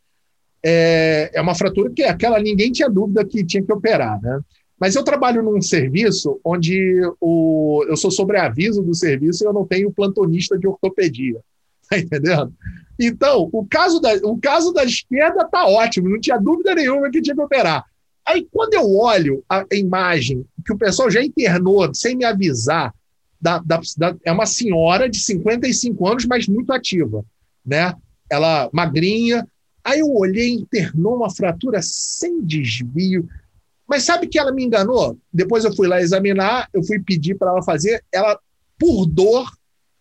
É, 0.64 1.32
é 1.34 1.42
uma 1.42 1.56
fratura 1.56 1.92
que 1.92 2.04
aquela 2.04 2.40
ninguém 2.40 2.72
tinha 2.72 2.90
dúvida 2.90 3.26
que 3.26 3.44
tinha 3.44 3.64
que 3.64 3.74
operar, 3.74 4.22
né? 4.22 4.40
Mas 4.80 4.96
eu 4.96 5.04
trabalho 5.04 5.42
num 5.42 5.62
serviço 5.62 6.40
onde 6.44 7.02
o, 7.20 7.86
eu 7.88 7.96
sou 7.96 8.12
sobreaviso 8.12 8.82
do 8.82 8.94
serviço 8.94 9.44
e 9.44 9.48
eu 9.48 9.54
não 9.54 9.66
tenho 9.66 9.92
plantonista 9.92 10.58
de 10.58 10.68
ortopedia. 10.68 11.40
Tá 11.88 12.00
entendendo? 12.00 12.52
Então, 13.00 13.48
o 13.54 13.64
caso 13.64 14.00
da, 14.00 14.16
o 14.24 14.40
caso 14.40 14.74
da 14.74 14.84
esquerda 14.84 15.46
tá 15.46 15.68
ótimo, 15.68 16.10
não 16.10 16.20
tinha 16.20 16.40
dúvida 16.40 16.74
nenhuma 16.74 17.12
que 17.12 17.22
tinha 17.22 17.36
que 17.36 17.42
operar. 17.42 17.86
Aí, 18.28 18.48
quando 18.52 18.74
eu 18.74 18.92
olho 18.92 19.44
a 19.48 19.64
imagem 19.72 20.44
que 20.66 20.74
o 20.74 20.78
pessoal 20.80 21.12
já 21.12 21.24
internou 21.24 21.94
sem 21.94 22.16
me 22.16 22.26
avisar, 22.26 22.92
da, 23.40 23.60
da, 23.60 23.80
da, 23.98 24.16
é 24.24 24.32
uma 24.32 24.48
senhora 24.48 25.08
de 25.08 25.20
55 25.20 26.08
anos, 26.08 26.26
mas 26.26 26.48
muito 26.48 26.74
ativa, 26.74 27.24
né? 27.64 27.94
Ela 28.28 28.70
magrinha. 28.74 29.48
Aí 29.84 30.00
eu 30.00 30.12
olhei, 30.12 30.50
internou 30.50 31.18
uma 31.18 31.30
fratura 31.30 31.80
sem 31.84 32.44
desvio. 32.44 33.28
Mas 33.88 34.04
sabe 34.04 34.28
que 34.28 34.40
ela 34.40 34.52
me 34.52 34.64
enganou? 34.64 35.18
Depois 35.32 35.64
eu 35.64 35.76
fui 35.76 35.88
lá 35.88 36.02
examinar, 36.02 36.68
eu 36.74 36.84
fui 36.84 37.00
pedir 37.00 37.36
para 37.36 37.52
ela 37.52 37.64
fazer, 37.64 38.04
ela, 38.12 38.40
por 38.80 39.06
dor, 39.06 39.50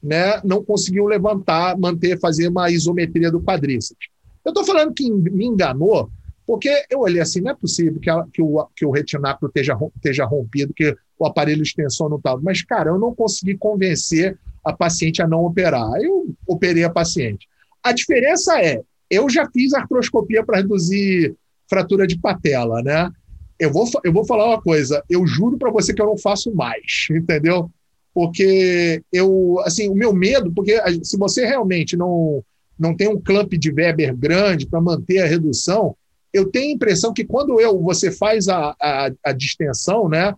né, 0.02 0.40
não 0.44 0.64
conseguiu 0.64 1.06
levantar, 1.06 1.78
manter, 1.78 2.18
fazer 2.18 2.48
uma 2.48 2.70
isometria 2.70 3.30
do 3.30 3.42
quadríceps. 3.42 4.08
Eu 4.44 4.50
estou 4.50 4.64
falando 4.64 4.92
que 4.92 5.10
me 5.10 5.46
enganou, 5.46 6.10
porque 6.46 6.70
eu 6.90 7.00
olhei 7.00 7.20
assim, 7.20 7.40
não 7.40 7.52
é 7.52 7.54
possível 7.54 7.98
que, 7.98 8.10
ela, 8.10 8.26
que, 8.32 8.42
o, 8.42 8.66
que 8.76 8.84
o 8.84 8.90
retináculo 8.90 9.48
esteja, 9.48 9.76
esteja 9.96 10.24
rompido, 10.24 10.74
que 10.74 10.94
o 11.18 11.26
aparelho 11.26 11.62
extensor 11.62 12.10
não 12.10 12.18
estava. 12.18 12.40
Mas, 12.42 12.62
cara, 12.62 12.90
eu 12.90 12.98
não 12.98 13.14
consegui 13.14 13.56
convencer 13.56 14.38
a 14.62 14.72
paciente 14.72 15.22
a 15.22 15.28
não 15.28 15.44
operar. 15.44 15.90
Eu 16.02 16.34
operei 16.46 16.84
a 16.84 16.90
paciente. 16.90 17.48
A 17.82 17.92
diferença 17.92 18.60
é, 18.60 18.82
eu 19.10 19.28
já 19.30 19.48
fiz 19.50 19.72
artroscopia 19.72 20.44
para 20.44 20.58
reduzir 20.58 21.34
fratura 21.68 22.06
de 22.06 22.18
patela, 22.18 22.82
né? 22.82 23.10
Eu 23.58 23.72
vou, 23.72 23.88
eu 24.02 24.12
vou 24.12 24.26
falar 24.26 24.46
uma 24.46 24.60
coisa, 24.60 25.02
eu 25.08 25.26
juro 25.26 25.56
para 25.56 25.70
você 25.70 25.94
que 25.94 26.02
eu 26.02 26.06
não 26.06 26.18
faço 26.18 26.52
mais, 26.54 27.06
entendeu? 27.10 27.70
Porque 28.12 29.02
eu, 29.12 29.60
assim, 29.64 29.88
o 29.88 29.94
meu 29.94 30.12
medo, 30.12 30.52
porque 30.52 30.80
se 31.02 31.16
você 31.16 31.44
realmente 31.44 31.96
não, 31.96 32.44
não 32.78 32.96
tem 32.96 33.08
um 33.08 33.20
clamp 33.20 33.52
de 33.52 33.70
Weber 33.70 34.16
grande 34.16 34.66
para 34.66 34.80
manter 34.80 35.20
a 35.20 35.26
redução, 35.26 35.96
eu 36.32 36.50
tenho 36.50 36.70
a 36.70 36.74
impressão 36.74 37.12
que 37.12 37.24
quando 37.24 37.60
eu 37.60 37.80
você 37.80 38.10
faz 38.10 38.48
a, 38.48 38.74
a, 38.80 39.10
a 39.24 39.32
distensão, 39.32 40.08
né, 40.08 40.34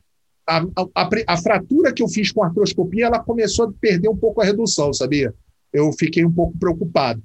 a, 0.47 0.63
a, 0.95 1.11
a, 1.27 1.37
fratura 1.39 1.93
que 1.93 2.03
eu 2.03 2.09
fiz 2.09 2.31
com 2.31 2.43
a 2.43 2.47
artroscopia, 2.47 3.07
ela 3.07 3.19
começou 3.19 3.67
a 3.67 3.73
perder 3.73 4.09
um 4.09 4.17
pouco 4.17 4.41
a 4.41 4.45
redução, 4.45 4.93
sabia? 4.93 5.35
Eu 5.73 5.91
fiquei 5.93 6.25
um 6.25 6.33
pouco 6.33 6.57
preocupado. 6.59 7.23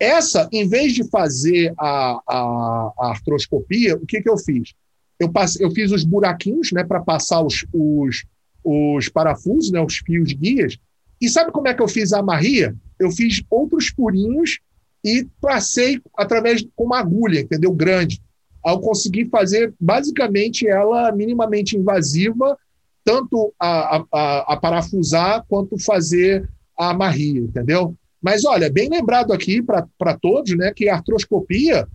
Essa, 0.00 0.48
em 0.50 0.66
vez 0.66 0.92
de 0.92 1.08
fazer 1.08 1.72
a, 1.78 2.20
a, 2.26 2.92
a 2.98 3.08
artroscopia, 3.10 3.96
o 3.96 4.06
que, 4.06 4.22
que 4.22 4.28
eu 4.28 4.38
fiz? 4.38 4.72
Eu, 5.18 5.30
passei, 5.30 5.64
eu 5.64 5.70
fiz 5.70 5.92
os 5.92 6.04
buraquinhos 6.04 6.72
né, 6.72 6.84
para 6.84 7.00
passar 7.00 7.42
os, 7.42 7.64
os, 7.72 8.24
os 8.62 9.08
parafusos, 9.08 9.70
né, 9.70 9.80
os 9.80 9.96
fios 9.98 10.32
guias. 10.32 10.78
E 11.20 11.28
sabe 11.28 11.52
como 11.52 11.68
é 11.68 11.74
que 11.74 11.82
eu 11.82 11.88
fiz 11.88 12.12
a 12.12 12.18
amarria? 12.18 12.74
Eu 12.98 13.10
fiz 13.10 13.42
outros 13.50 13.88
furinhos 13.88 14.58
e 15.04 15.26
passei 15.40 16.00
através 16.16 16.66
com 16.74 16.84
uma 16.84 16.98
agulha, 16.98 17.40
entendeu? 17.40 17.72
Grande. 17.72 18.20
Ao 18.62 18.80
conseguir 18.80 19.26
fazer 19.26 19.74
basicamente 19.78 20.66
ela 20.66 21.12
minimamente 21.12 21.76
invasiva, 21.76 22.56
tanto 23.04 23.52
a, 23.60 24.04
a, 24.10 24.54
a 24.54 24.56
parafusar 24.56 25.44
quanto 25.46 25.78
fazer 25.78 26.48
a 26.78 26.90
amarria, 26.90 27.40
entendeu? 27.40 27.94
Mas 28.20 28.44
olha, 28.46 28.70
bem 28.70 28.88
lembrado 28.88 29.34
aqui 29.34 29.62
para 29.62 30.16
todos, 30.20 30.56
né, 30.56 30.72
que 30.74 30.88
a 30.88 30.96
artroscopia, 30.96 31.86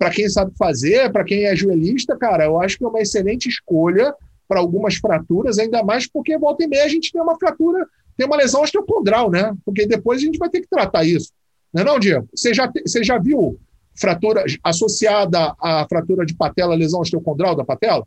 para 0.00 0.10
quem 0.10 0.30
sabe 0.30 0.50
fazer, 0.56 1.12
para 1.12 1.24
quem 1.24 1.44
é 1.44 1.54
joelhista, 1.54 2.16
cara, 2.16 2.46
eu 2.46 2.58
acho 2.58 2.78
que 2.78 2.84
é 2.84 2.88
uma 2.88 3.02
excelente 3.02 3.50
escolha 3.50 4.14
para 4.48 4.58
algumas 4.58 4.94
fraturas, 4.94 5.58
ainda 5.58 5.84
mais 5.84 6.10
porque 6.10 6.38
volta 6.38 6.64
e 6.64 6.66
meia 6.66 6.86
a 6.86 6.88
gente 6.88 7.12
tem 7.12 7.20
uma 7.20 7.38
fratura, 7.38 7.86
tem 8.16 8.26
uma 8.26 8.38
lesão 8.38 8.62
osteocondral, 8.62 9.30
né? 9.30 9.54
Porque 9.62 9.86
depois 9.86 10.22
a 10.22 10.24
gente 10.24 10.38
vai 10.38 10.48
ter 10.48 10.62
que 10.62 10.68
tratar 10.70 11.04
isso. 11.04 11.30
Não 11.70 11.82
é 11.82 11.84
não, 11.84 11.98
Diego? 11.98 12.26
Você 12.34 12.54
já, 12.54 12.72
você 12.82 13.04
já 13.04 13.18
viu 13.18 13.60
fratura 13.94 14.42
associada 14.64 15.54
à 15.60 15.86
fratura 15.86 16.24
de 16.24 16.34
patela, 16.34 16.74
lesão 16.74 17.00
osteocondral 17.00 17.54
da 17.54 17.62
patela? 17.62 18.06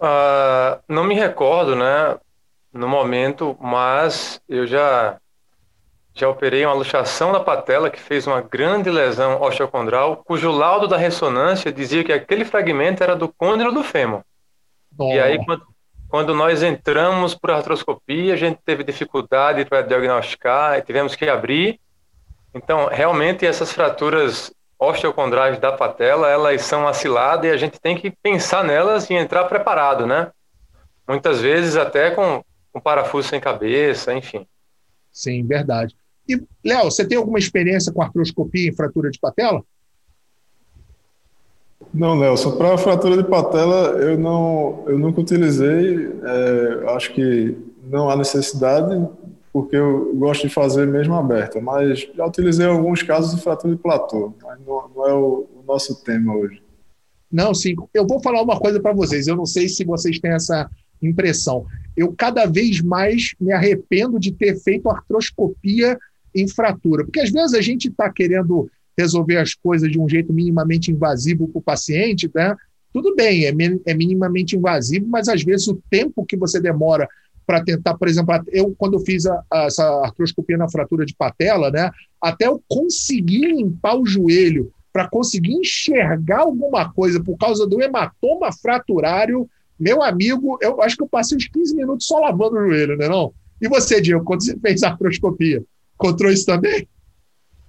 Uh, 0.00 0.80
não 0.88 1.04
me 1.04 1.14
recordo, 1.14 1.76
né, 1.76 2.18
no 2.72 2.88
momento, 2.88 3.54
mas 3.60 4.40
eu 4.48 4.66
já 4.66 5.18
já 6.16 6.26
operei 6.30 6.64
uma 6.64 6.72
luxação 6.72 7.30
da 7.30 7.40
patela 7.40 7.90
que 7.90 8.00
fez 8.00 8.26
uma 8.26 8.40
grande 8.40 8.88
lesão 8.88 9.40
osteocondral, 9.42 10.16
cujo 10.24 10.50
laudo 10.50 10.88
da 10.88 10.96
ressonância 10.96 11.70
dizia 11.70 12.02
que 12.02 12.12
aquele 12.12 12.42
fragmento 12.42 13.02
era 13.02 13.14
do 13.14 13.28
côndilo 13.28 13.70
do 13.70 13.84
fêmur. 13.84 14.22
Oh. 14.98 15.12
E 15.12 15.20
aí, 15.20 15.44
quando, 15.44 15.62
quando 16.08 16.34
nós 16.34 16.62
entramos 16.62 17.34
por 17.34 17.50
artroscopia, 17.50 18.32
a 18.32 18.36
gente 18.36 18.58
teve 18.64 18.82
dificuldade 18.82 19.66
para 19.66 19.82
diagnosticar, 19.82 20.80
tivemos 20.82 21.14
que 21.14 21.28
abrir. 21.28 21.78
Então, 22.54 22.86
realmente, 22.86 23.44
essas 23.44 23.70
fraturas 23.70 24.50
osteocondrais 24.78 25.58
da 25.58 25.72
patela, 25.72 26.30
elas 26.30 26.62
são 26.62 26.88
aciladas 26.88 27.44
e 27.44 27.50
a 27.50 27.58
gente 27.58 27.78
tem 27.78 27.94
que 27.94 28.10
pensar 28.10 28.64
nelas 28.64 29.10
e 29.10 29.14
entrar 29.14 29.44
preparado, 29.44 30.06
né? 30.06 30.30
Muitas 31.06 31.42
vezes 31.42 31.76
até 31.76 32.10
com, 32.10 32.42
com 32.72 32.80
parafuso 32.80 33.28
sem 33.28 33.38
cabeça, 33.38 34.14
enfim. 34.14 34.46
Sim, 35.12 35.46
verdade. 35.46 35.94
E, 36.28 36.42
Léo, 36.64 36.84
você 36.84 37.04
tem 37.04 37.16
alguma 37.16 37.38
experiência 37.38 37.92
com 37.92 38.02
artroscopia 38.02 38.68
em 38.68 38.74
fratura 38.74 39.10
de 39.10 39.18
patela? 39.18 39.62
Não, 41.92 42.18
Nelson, 42.18 42.56
para 42.56 42.76
fratura 42.76 43.16
de 43.16 43.28
patela 43.28 43.88
eu 44.02 44.18
não, 44.18 44.84
eu 44.86 44.98
nunca 44.98 45.20
utilizei. 45.20 46.10
É, 46.22 46.90
acho 46.90 47.12
que 47.14 47.56
não 47.84 48.10
há 48.10 48.16
necessidade, 48.16 49.08
porque 49.52 49.76
eu 49.76 50.14
gosto 50.16 50.46
de 50.46 50.52
fazer 50.52 50.86
mesmo 50.86 51.14
aberta. 51.14 51.60
Mas 51.60 52.06
já 52.14 52.26
utilizei 52.26 52.66
alguns 52.66 53.02
casos 53.02 53.34
de 53.34 53.42
fratura 53.42 53.74
de 53.74 53.80
platô, 53.80 54.34
mas 54.42 54.58
não, 54.66 54.90
não 54.94 55.08
é 55.08 55.14
o, 55.14 55.46
o, 55.54 55.64
nosso 55.66 56.02
tema 56.02 56.34
hoje. 56.34 56.62
Não, 57.30 57.54
sim. 57.54 57.74
Eu 57.94 58.06
vou 58.06 58.20
falar 58.20 58.42
uma 58.42 58.58
coisa 58.58 58.80
para 58.80 58.92
vocês. 58.92 59.26
Eu 59.26 59.36
não 59.36 59.46
sei 59.46 59.68
se 59.68 59.84
vocês 59.84 60.18
têm 60.18 60.32
essa 60.32 60.70
impressão. 61.02 61.64
Eu 61.96 62.14
cada 62.16 62.46
vez 62.46 62.80
mais 62.80 63.34
me 63.40 63.52
arrependo 63.52 64.18
de 64.18 64.32
ter 64.32 64.56
feito 64.60 64.90
artroscopia 64.90 65.98
em 66.36 66.48
fratura, 66.48 67.04
porque 67.04 67.20
às 67.20 67.30
vezes 67.30 67.54
a 67.54 67.60
gente 67.60 67.88
está 67.88 68.10
querendo 68.10 68.70
resolver 68.96 69.36
as 69.38 69.54
coisas 69.54 69.90
de 69.90 69.98
um 69.98 70.08
jeito 70.08 70.32
minimamente 70.32 70.90
invasivo 70.90 71.48
para 71.48 71.58
o 71.58 71.62
paciente, 71.62 72.30
né? 72.34 72.54
Tudo 72.92 73.14
bem, 73.14 73.44
é, 73.44 73.52
é 73.86 73.94
minimamente 73.94 74.56
invasivo, 74.56 75.06
mas 75.06 75.28
às 75.28 75.42
vezes 75.42 75.68
o 75.68 75.80
tempo 75.90 76.24
que 76.24 76.36
você 76.36 76.58
demora 76.58 77.06
para 77.46 77.62
tentar, 77.62 77.94
por 77.96 78.08
exemplo, 78.08 78.34
eu 78.48 78.74
quando 78.76 78.98
fiz 79.00 79.26
a, 79.26 79.42
a, 79.50 79.64
essa 79.64 79.84
artroscopia 80.02 80.56
na 80.56 80.68
fratura 80.68 81.04
de 81.06 81.14
patela, 81.14 81.70
né, 81.70 81.90
até 82.20 82.46
eu 82.46 82.60
conseguir 82.66 83.46
limpar 83.46 83.96
o 83.96 84.06
joelho 84.06 84.72
para 84.92 85.08
conseguir 85.08 85.52
enxergar 85.52 86.40
alguma 86.40 86.90
coisa 86.90 87.22
por 87.22 87.36
causa 87.36 87.66
do 87.66 87.82
hematoma 87.82 88.50
fraturário, 88.50 89.48
meu 89.78 90.02
amigo, 90.02 90.58
eu 90.62 90.80
acho 90.80 90.96
que 90.96 91.02
eu 91.02 91.08
passei 91.08 91.36
uns 91.36 91.46
15 91.48 91.76
minutos 91.76 92.06
só 92.06 92.18
lavando 92.18 92.56
o 92.56 92.66
joelho, 92.66 92.96
né, 92.96 93.06
não? 93.06 93.32
E 93.60 93.68
você, 93.68 94.00
Diego, 94.00 94.24
quando 94.24 94.42
você 94.42 94.58
fez 94.58 94.82
a 94.82 94.88
artroscopia, 94.88 95.62
encontrou 95.96 96.30
isso 96.30 96.46
também? 96.46 96.88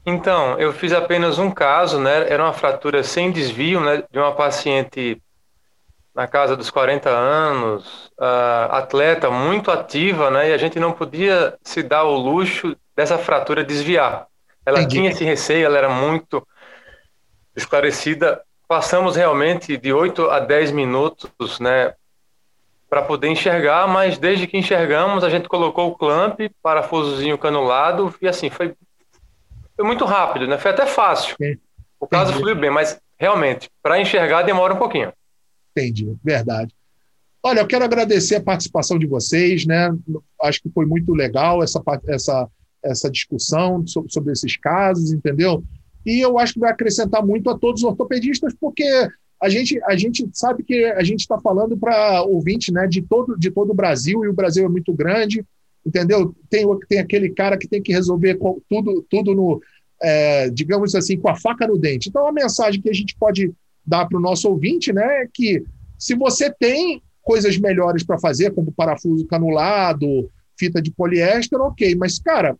Então, 0.05 0.57
eu 0.57 0.71
fiz 0.71 0.93
apenas 0.93 1.37
um 1.37 1.51
caso, 1.51 1.99
né? 1.99 2.29
Era 2.29 2.43
uma 2.43 2.53
fratura 2.53 3.03
sem 3.03 3.31
desvio, 3.31 3.81
né? 3.81 4.03
De 4.09 4.17
uma 4.17 4.31
paciente 4.31 5.21
na 6.15 6.25
casa 6.25 6.55
dos 6.55 6.71
40 6.71 7.09
anos, 7.09 8.07
uh, 8.17 8.71
atleta 8.71 9.29
muito 9.29 9.69
ativa, 9.69 10.31
né? 10.31 10.49
E 10.49 10.53
a 10.53 10.57
gente 10.57 10.79
não 10.79 10.91
podia 10.91 11.55
se 11.61 11.83
dar 11.83 12.05
o 12.05 12.15
luxo 12.15 12.75
dessa 12.95 13.17
fratura 13.17 13.63
desviar. 13.63 14.25
Ela 14.65 14.79
Entendi. 14.79 14.95
tinha 14.95 15.09
esse 15.11 15.23
receio, 15.23 15.65
ela 15.65 15.77
era 15.77 15.89
muito 15.89 16.45
esclarecida. 17.55 18.41
Passamos 18.67 19.15
realmente 19.15 19.77
de 19.77 19.93
8 19.93 20.29
a 20.29 20.39
10 20.39 20.71
minutos, 20.71 21.59
né? 21.59 21.93
Para 22.89 23.01
poder 23.01 23.27
enxergar, 23.27 23.87
mas 23.87 24.17
desde 24.17 24.47
que 24.47 24.57
enxergamos, 24.57 25.23
a 25.23 25.29
gente 25.29 25.49
colocou 25.49 25.89
o 25.89 25.95
clamp, 25.95 26.39
parafusozinho 26.61 27.37
canulado, 27.37 28.13
e 28.21 28.27
assim, 28.27 28.49
foi 28.49 28.73
foi 29.77 29.85
muito 29.85 30.05
rápido, 30.05 30.47
né? 30.47 30.57
Foi 30.57 30.71
até 30.71 30.87
fácil. 30.87 31.35
Entendi. 31.35 31.59
O 31.99 32.07
caso 32.07 32.33
fluiu 32.33 32.55
bem, 32.55 32.71
mas 32.71 32.99
realmente, 33.17 33.69
para 33.81 34.01
enxergar 34.01 34.41
demora 34.41 34.73
um 34.73 34.77
pouquinho. 34.77 35.13
Entendi, 35.71 36.15
verdade. 36.23 36.73
Olha, 37.43 37.59
eu 37.59 37.67
quero 37.67 37.85
agradecer 37.85 38.35
a 38.35 38.43
participação 38.43 38.97
de 38.97 39.05
vocês, 39.05 39.65
né? 39.65 39.95
Acho 40.41 40.61
que 40.61 40.69
foi 40.69 40.85
muito 40.85 41.13
legal 41.13 41.61
essa, 41.61 41.81
essa, 42.07 42.47
essa 42.83 43.09
discussão 43.09 43.85
sobre, 43.85 44.11
sobre 44.11 44.31
esses 44.33 44.57
casos, 44.57 45.11
entendeu? 45.11 45.63
E 46.03 46.19
eu 46.19 46.39
acho 46.39 46.53
que 46.53 46.59
vai 46.59 46.71
acrescentar 46.71 47.23
muito 47.23 47.49
a 47.49 47.57
todos 47.57 47.83
os 47.83 47.87
ortopedistas, 47.87 48.53
porque 48.59 49.07
a 49.41 49.49
gente, 49.49 49.79
a 49.83 49.95
gente 49.95 50.27
sabe 50.33 50.63
que 50.63 50.85
a 50.85 51.03
gente 51.03 51.21
está 51.21 51.39
falando 51.39 51.77
para 51.77 52.23
ouvinte 52.23 52.71
né, 52.71 52.87
de, 52.87 53.01
todo, 53.01 53.37
de 53.37 53.51
todo 53.51 53.71
o 53.71 53.75
Brasil, 53.75 54.23
e 54.23 54.27
o 54.27 54.33
Brasil 54.33 54.65
é 54.65 54.69
muito 54.69 54.93
grande, 54.93 55.45
entendeu? 55.85 56.35
Tem, 56.49 56.65
tem 56.87 56.99
aquele 56.99 57.29
cara 57.29 57.57
que 57.57 57.67
tem 57.67 57.81
que 57.81 57.93
resolver 57.93 58.39
tudo, 58.67 59.05
tudo 59.09 59.35
no, 59.35 59.61
é, 60.01 60.49
digamos 60.49 60.95
assim, 60.95 61.17
com 61.17 61.29
a 61.29 61.35
faca 61.35 61.67
no 61.67 61.77
dente. 61.77 62.09
Então, 62.09 62.27
a 62.27 62.31
mensagem 62.31 62.81
que 62.81 62.89
a 62.89 62.93
gente 62.93 63.15
pode 63.15 63.51
dar 63.85 64.05
para 64.05 64.17
o 64.17 64.21
nosso 64.21 64.49
ouvinte 64.49 64.91
né, 64.91 65.23
é 65.23 65.27
que 65.31 65.63
se 65.97 66.15
você 66.15 66.51
tem 66.51 67.01
coisas 67.21 67.57
melhores 67.57 68.03
para 68.03 68.19
fazer, 68.19 68.51
como 68.51 68.71
parafuso 68.71 69.25
canulado, 69.27 70.31
fita 70.57 70.81
de 70.81 70.91
poliéster, 70.91 71.59
ok, 71.59 71.95
mas, 71.95 72.19
cara, 72.19 72.57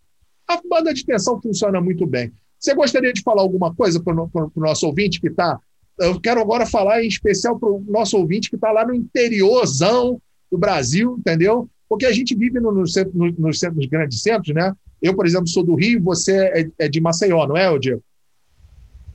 a 0.47 0.59
banda 0.67 0.93
de 0.93 1.05
tensão 1.05 1.41
funciona 1.41 1.81
muito 1.81 2.05
bem. 2.05 2.31
Você 2.59 2.73
gostaria 2.73 3.13
de 3.13 3.21
falar 3.21 3.41
alguma 3.41 3.73
coisa 3.73 4.01
para 4.01 4.13
o 4.13 4.51
nosso 4.55 4.87
ouvinte 4.87 5.19
que 5.21 5.27
está. 5.27 5.59
Eu 5.99 6.19
quero 6.19 6.39
agora 6.39 6.65
falar 6.65 7.03
em 7.03 7.07
especial 7.07 7.57
para 7.59 7.69
o 7.69 7.83
nosso 7.87 8.17
ouvinte 8.17 8.49
que 8.49 8.55
está 8.55 8.71
lá 8.71 8.85
no 8.85 8.93
interiorzão 8.93 10.21
do 10.51 10.57
Brasil, 10.57 11.15
entendeu? 11.19 11.69
Porque 11.89 12.05
a 12.05 12.11
gente 12.11 12.35
vive 12.35 12.59
no, 12.59 12.71
no 12.71 12.87
centro, 12.87 13.11
no, 13.15 13.31
nos, 13.31 13.59
centros, 13.59 13.77
nos 13.77 13.87
grandes 13.87 14.21
centros, 14.21 14.53
né? 14.53 14.73
Eu, 15.01 15.15
por 15.15 15.25
exemplo, 15.25 15.47
sou 15.47 15.63
do 15.63 15.75
Rio, 15.75 16.01
você 16.01 16.37
é, 16.37 16.69
é 16.79 16.87
de 16.87 16.99
Maceió, 16.99 17.47
não 17.47 17.57
é, 17.57 17.77
Diego? 17.77 18.01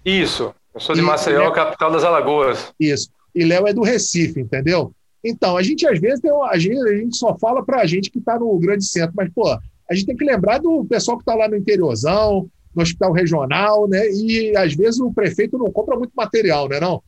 Isso. 0.05 0.55
Eu 0.75 0.81
sou 0.81 0.95
de 0.95 1.01
e, 1.01 1.05
Maceió, 1.05 1.51
capital 1.51 1.91
das 1.91 2.05
Alagoas. 2.05 2.73
Isso. 2.79 3.11
E 3.35 3.45
Léo 3.45 3.67
é 3.67 3.73
do 3.73 3.83
Recife, 3.83 4.41
entendeu? 4.41 4.93
Então, 5.25 5.57
a 5.57 5.63
gente 5.63 5.87
às 5.87 6.01
vezes 6.01 6.21
tem 6.21 6.33
uma, 6.33 6.51
a, 6.51 6.59
gente, 6.59 6.79
a 6.79 6.97
gente 6.97 7.17
só 7.17 7.37
fala 7.39 7.65
para 7.65 7.81
a 7.81 7.87
gente 7.87 8.11
que 8.11 8.19
está 8.19 8.39
no 8.39 8.59
grande 8.59 8.85
centro, 8.85 9.13
mas, 9.17 9.31
pô, 9.33 9.49
a 9.49 9.95
gente 9.95 10.07
tem 10.07 10.17
que 10.17 10.25
lembrar 10.25 10.59
do 10.59 10.85
pessoal 10.85 11.17
que 11.17 11.23
está 11.23 11.35
lá 11.35 11.49
no 11.49 11.57
interiorzão, 11.57 12.49
no 12.75 12.83
hospital 12.83 13.13
regional, 13.13 13.89
né? 13.89 14.09
E 14.11 14.57
às 14.57 14.75
vezes 14.75 15.01
o 15.01 15.13
prefeito 15.13 15.59
não 15.59 15.71
compra 15.71 15.97
muito 15.97 16.13
material, 16.15 16.69
né? 16.69 16.81
Não? 16.81 17.03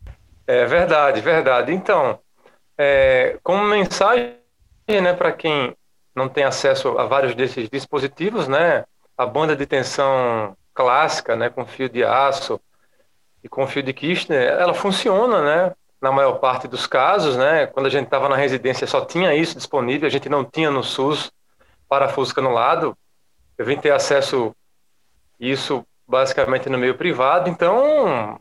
É 0.47 0.67
verdade, 0.67 1.21
verdade. 1.21 1.73
Então, 1.73 2.19
é, 2.77 3.39
como 3.43 3.65
mensagem, 3.65 4.35
né, 4.89 5.15
para 5.15 5.33
quem 5.33 5.75
não 6.15 6.29
tem 6.29 6.45
acesso 6.45 6.99
a 6.99 7.07
vários 7.07 7.35
desses 7.35 7.69
dispositivos, 7.69 8.47
né? 8.47 8.85
A 9.17 9.27
banda 9.27 9.57
de 9.57 9.67
tensão 9.67 10.57
clássica, 10.75 11.37
né, 11.37 11.49
com 11.49 11.65
fio 11.65 11.89
de 11.89 12.05
aço 12.05 12.61
e 13.43 13.49
com 13.49 13.67
fio 13.67 13.83
de 13.83 13.93
Kirchner, 13.93 14.43
ela 14.43 14.75
funciona, 14.75 15.43
né? 15.43 15.73
Na 16.01 16.13
maior 16.13 16.35
parte 16.35 16.69
dos 16.69 16.87
casos, 16.87 17.37
né? 17.37 17.67
Quando 17.67 17.87
a 17.87 17.91
gente 17.91 18.05
estava 18.05 18.29
na 18.29 18.37
residência 18.37 18.87
só 18.87 19.05
tinha 19.05 19.35
isso 19.35 19.57
disponível, 19.57 20.07
a 20.07 20.11
gente 20.11 20.29
não 20.29 20.45
tinha 20.45 20.71
no 20.71 20.83
SUS 20.83 21.33
parafuso 21.89 22.35
canulado. 22.35 22.97
Eu 23.57 23.65
vim 23.65 23.77
ter 23.77 23.93
acesso 23.93 24.55
isso 25.39 25.85
basicamente 26.07 26.69
no 26.69 26.79
meio 26.79 26.95
privado, 26.97 27.49
então 27.49 28.39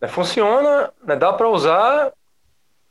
né, 0.00 0.08
funciona, 0.08 0.92
né, 1.04 1.16
dá 1.16 1.32
para 1.32 1.48
usar 1.48 2.12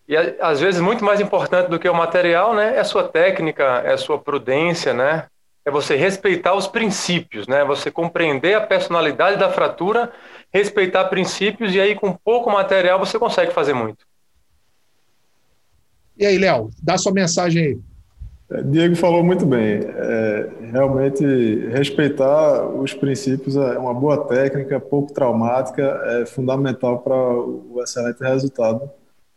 e 0.07 0.15
às 0.15 0.59
vezes 0.59 0.79
muito 0.79 1.03
mais 1.03 1.19
importante 1.19 1.69
do 1.69 1.79
que 1.79 1.87
o 1.87 1.93
material, 1.93 2.53
né, 2.53 2.75
é 2.75 2.79
a 2.79 2.85
sua 2.85 3.07
técnica, 3.07 3.63
é 3.85 3.93
a 3.93 3.97
sua 3.97 4.19
prudência, 4.19 4.93
né, 4.93 5.27
é 5.65 5.71
você 5.71 5.95
respeitar 5.95 6.53
os 6.53 6.67
princípios, 6.67 7.47
né, 7.47 7.63
você 7.65 7.91
compreender 7.91 8.53
a 8.53 8.61
personalidade 8.61 9.37
da 9.37 9.49
fratura, 9.49 10.11
respeitar 10.53 11.05
princípios 11.05 11.73
e 11.75 11.79
aí 11.79 11.95
com 11.95 12.13
pouco 12.13 12.49
material 12.49 12.99
você 12.99 13.19
consegue 13.19 13.51
fazer 13.51 13.73
muito. 13.73 14.05
E 16.17 16.25
aí, 16.25 16.37
Léo, 16.37 16.71
dá 16.81 16.97
sua 16.97 17.11
mensagem 17.11 17.63
aí. 17.63 17.79
Diego 18.65 18.95
falou 18.95 19.23
muito 19.23 19.45
bem. 19.45 19.81
É, 19.83 20.49
realmente, 20.71 21.23
respeitar 21.69 22.65
os 22.65 22.93
princípios 22.93 23.57
é 23.57 23.77
uma 23.77 23.93
boa 23.93 24.25
técnica, 24.25 24.79
pouco 24.79 25.13
traumática, 25.13 25.83
é 26.05 26.25
fundamental 26.25 26.99
para 26.99 27.13
o 27.13 27.81
excelente 27.83 28.21
resultado 28.21 28.89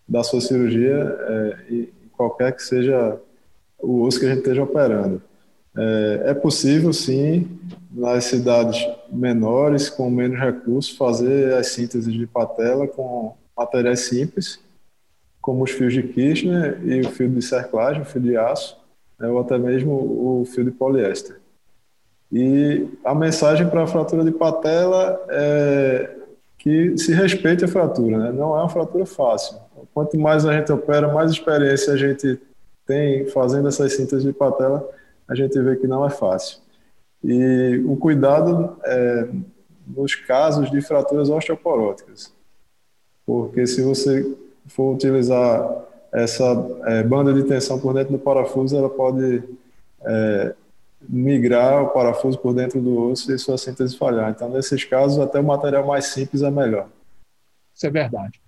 da 0.09 0.23
sua 0.23 0.41
cirurgia, 0.41 0.95
é, 0.95 1.57
e 1.69 1.93
qualquer 2.17 2.53
que 2.53 2.63
seja 2.63 3.19
o 3.79 4.03
osso 4.03 4.21
que 4.21 4.27
a 4.27 4.29
gente 4.29 4.39
esteja 4.39 4.63
operando. 4.63 5.21
É, 5.77 6.23
é 6.27 6.35
possível, 6.35 6.93
sim, 6.93 7.59
nas 7.91 8.25
cidades 8.25 8.87
menores, 9.11 9.89
com 9.89 10.09
menos 10.09 10.39
recursos, 10.39 10.97
fazer 10.97 11.55
as 11.55 11.69
sínteses 11.69 12.13
de 12.13 12.27
patela 12.29 12.87
com 12.87 13.35
materiais 13.57 14.01
simples, 14.01 14.61
como 15.41 15.65
os 15.65 15.71
fios 15.71 15.93
de 15.93 16.03
Kirchner 16.03 16.81
e 16.85 17.01
o 17.01 17.11
fio 17.11 17.29
de 17.29 17.43
cerclagem, 17.43 18.03
o 18.03 18.05
fio 18.05 18.21
de 18.21 18.37
aço 18.37 18.80
né, 19.21 19.29
ou 19.29 19.39
até 19.39 19.59
mesmo 19.59 19.93
o 19.93 20.45
fio 20.47 20.65
de 20.65 20.71
poliéster. 20.71 21.37
E 22.33 22.89
a 23.05 23.15
mensagem 23.15 23.69
para 23.69 23.83
a 23.83 23.87
fratura 23.87 24.25
de 24.25 24.33
patela 24.33 25.21
é 25.29 26.17
que 26.57 26.97
se 26.99 27.13
respeite 27.13 27.65
a 27.65 27.69
fratura, 27.69 28.19
né? 28.19 28.33
não 28.33 28.57
é 28.57 28.61
uma 28.61 28.69
fratura 28.69 29.07
fácil. 29.07 29.57
Quanto 29.95 30.19
mais 30.19 30.45
a 30.45 30.53
gente 30.53 30.71
opera, 30.71 31.13
mais 31.13 31.31
experiência 31.31 31.93
a 31.93 31.97
gente 31.97 32.39
tem 32.87 33.27
fazendo 33.27 33.69
essas 33.69 33.95
cintas 33.95 34.23
de 34.23 34.33
patela, 34.33 34.87
a 35.27 35.35
gente 35.35 35.59
vê 35.61 35.77
que 35.77 35.87
não 35.87 36.05
é 36.05 36.11
fácil. 36.11 36.59
E 37.25 37.83
o 37.87 37.97
cuidado 37.97 38.77
é, 38.85 39.29
nos 39.87 40.15
casos 40.15 40.71
de 40.71 40.81
fraturas 40.81 41.31
osteoporóticas, 41.31 42.33
porque 43.27 43.67
se 43.67 43.83
você 43.83 44.37
for 44.67 44.95
utilizar 44.95 45.90
essa 46.13 46.45
é, 46.87 47.03
banda 47.03 47.33
de 47.33 47.45
tensão 47.45 47.79
por 47.79 47.95
dentro 47.95 48.13
do 48.13 48.19
parafuso 48.19 48.77
ela 48.77 48.91
pode 48.91 49.43
é, 50.05 50.55
migrar 51.09 51.85
o 51.85 51.89
parafuso 51.91 52.39
por 52.39 52.55
dentro 52.55 52.81
do 52.81 53.11
osso 53.11 53.33
e 53.33 53.39
sua 53.39 53.57
síntese 53.57 53.97
falhar. 53.97 54.31
Então, 54.31 54.51
nesses 54.51 54.85
casos, 54.85 55.19
até 55.19 55.41
o 55.41 55.45
material 55.45 55.87
mais 55.87 56.07
simples 56.07 56.43
é 56.43 56.51
melhor. 56.51 56.89
Isso 57.75 57.87
é 57.87 57.91
verdade. 57.91 58.41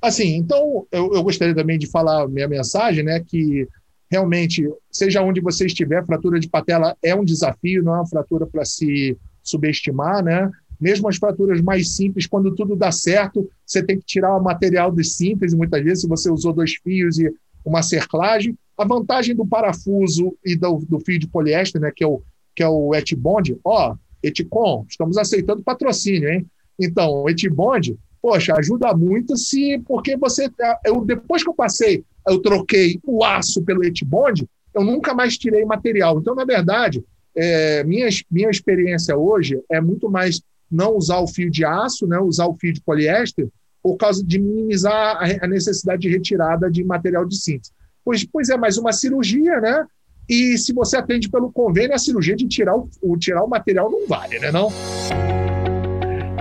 Assim, 0.00 0.36
então, 0.36 0.86
eu, 0.92 1.12
eu 1.12 1.22
gostaria 1.22 1.54
também 1.54 1.78
de 1.78 1.90
falar 1.90 2.28
minha 2.28 2.46
mensagem, 2.46 3.02
né, 3.02 3.20
que 3.20 3.66
realmente, 4.10 4.68
seja 4.90 5.22
onde 5.22 5.40
você 5.40 5.66
estiver, 5.66 6.04
fratura 6.06 6.38
de 6.38 6.48
patela 6.48 6.96
é 7.02 7.14
um 7.14 7.24
desafio, 7.24 7.82
não 7.82 7.94
é 7.94 7.96
uma 7.96 8.06
fratura 8.06 8.46
para 8.46 8.64
se 8.64 9.18
subestimar, 9.42 10.22
né? 10.22 10.50
Mesmo 10.80 11.08
as 11.08 11.16
fraturas 11.16 11.60
mais 11.60 11.96
simples, 11.96 12.26
quando 12.26 12.54
tudo 12.54 12.76
dá 12.76 12.92
certo, 12.92 13.48
você 13.66 13.82
tem 13.82 13.98
que 13.98 14.06
tirar 14.06 14.36
o 14.36 14.42
material 14.42 14.92
de 14.92 15.04
síntese, 15.04 15.56
muitas 15.56 15.82
vezes, 15.82 16.02
se 16.02 16.08
você 16.08 16.30
usou 16.30 16.52
dois 16.52 16.74
fios 16.74 17.18
e 17.18 17.32
uma 17.64 17.82
cerclagem. 17.82 18.56
A 18.76 18.84
vantagem 18.84 19.34
do 19.34 19.46
parafuso 19.46 20.36
e 20.44 20.54
do, 20.54 20.78
do 20.88 21.00
fio 21.00 21.18
de 21.18 21.26
poliéster, 21.26 21.80
né, 21.80 21.92
que 21.94 22.04
é 22.04 22.06
o, 22.06 22.22
que 22.54 22.62
é 22.62 22.68
o 22.68 22.94
Etibond, 22.94 23.58
ó, 23.64 23.96
Eticom, 24.22 24.84
estamos 24.88 25.16
aceitando 25.16 25.62
patrocínio, 25.62 26.28
hein? 26.28 26.46
Então, 26.78 27.22
o 27.22 27.28
Etibond, 27.28 27.96
poxa, 28.22 28.54
ajuda 28.56 28.94
muito 28.94 29.36
se, 29.36 29.78
porque 29.86 30.16
você, 30.16 30.48
eu, 30.84 31.04
depois 31.04 31.42
que 31.42 31.48
eu 31.48 31.54
passei, 31.54 32.04
eu 32.26 32.40
troquei 32.40 33.00
o 33.04 33.24
aço 33.24 33.62
pelo 33.62 33.84
Etibond, 33.84 34.48
eu 34.74 34.84
nunca 34.84 35.14
mais 35.14 35.36
tirei 35.36 35.64
material. 35.64 36.18
Então, 36.18 36.34
na 36.34 36.44
verdade, 36.44 37.04
é, 37.34 37.84
minha, 37.84 38.08
minha 38.30 38.50
experiência 38.50 39.16
hoje 39.16 39.60
é 39.70 39.80
muito 39.80 40.10
mais 40.10 40.40
não 40.70 40.96
usar 40.96 41.18
o 41.18 41.26
fio 41.26 41.50
de 41.50 41.64
aço, 41.64 42.06
né, 42.06 42.18
usar 42.18 42.46
o 42.46 42.56
fio 42.56 42.72
de 42.72 42.80
poliéster, 42.80 43.48
por 43.82 43.96
causa 43.96 44.24
de 44.24 44.38
minimizar 44.38 45.18
a 45.40 45.46
necessidade 45.46 46.02
de 46.02 46.08
retirada 46.08 46.70
de 46.70 46.84
material 46.84 47.24
de 47.24 47.36
síntese. 47.36 47.72
Pois, 48.04 48.24
pois 48.24 48.48
é, 48.48 48.56
mais 48.56 48.76
uma 48.76 48.92
cirurgia, 48.92 49.60
né? 49.60 49.86
E 50.28 50.58
se 50.58 50.74
você 50.74 50.96
atende 50.96 51.28
pelo 51.28 51.50
convênio, 51.50 51.94
a 51.94 51.98
cirurgia 51.98 52.36
de 52.36 52.46
tirar 52.46 52.76
o, 52.76 52.88
o 53.00 53.16
tirar 53.16 53.42
o 53.42 53.48
material 53.48 53.90
não 53.90 54.06
vale, 54.06 54.38
né? 54.38 54.52
Não? 54.52 54.70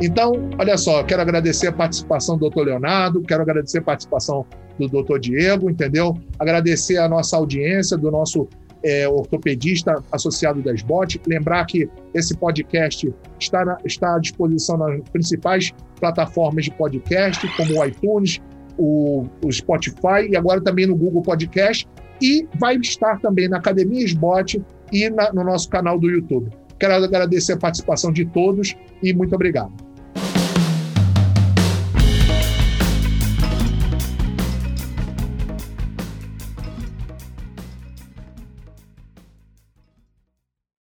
Então, 0.02 0.50
olha 0.60 0.78
só, 0.78 1.04
quero 1.04 1.22
agradecer 1.22 1.68
a 1.68 1.72
participação 1.72 2.36
do 2.36 2.42
doutor 2.42 2.66
Leonardo, 2.66 3.22
quero 3.22 3.42
agradecer 3.42 3.80
a 3.80 3.82
participação 3.82 4.46
do 4.78 4.88
doutor 4.88 5.20
Diego, 5.20 5.70
entendeu? 5.70 6.16
Agradecer 6.38 6.98
a 6.98 7.10
nossa 7.10 7.36
audiência, 7.36 7.98
do 7.98 8.12
nosso 8.12 8.48
é, 8.84 9.08
ortopedista 9.08 10.04
associado 10.12 10.62
da 10.62 10.74
SBOT. 10.74 11.22
Lembrar 11.28 11.66
que 11.66 11.90
esse 12.14 12.36
podcast 12.38 13.14
está, 13.40 13.66
na, 13.66 13.78
está 13.86 14.16
à 14.16 14.20
disposição 14.20 14.78
nas 14.78 15.02
principais 15.10 15.74
plataformas 16.00 16.66
de 16.66 16.72
podcast, 16.72 17.48
como 17.56 17.80
o 17.80 17.86
iTunes, 17.86 18.40
o, 18.78 19.26
o 19.44 19.52
Spotify 19.52 20.30
e 20.30 20.36
agora 20.36 20.62
também 20.62 20.86
no 20.86 20.96
Google 20.96 21.22
Podcast. 21.22 21.88
E 22.22 22.48
vai 22.60 22.78
estar 22.78 23.20
também 23.20 23.48
na 23.48 23.58
Academia 23.58 24.04
SBOT 24.04 24.64
e 24.92 25.10
na, 25.10 25.32
no 25.32 25.44
nosso 25.44 25.70
canal 25.70 26.00
do 26.00 26.10
YouTube. 26.10 26.50
Quero 26.80 26.94
agradecer 26.94 27.54
a 27.54 27.58
participação 27.58 28.12
de 28.12 28.26
todos 28.26 28.76
e 29.02 29.14
muito 29.14 29.34
obrigado. 29.36 29.87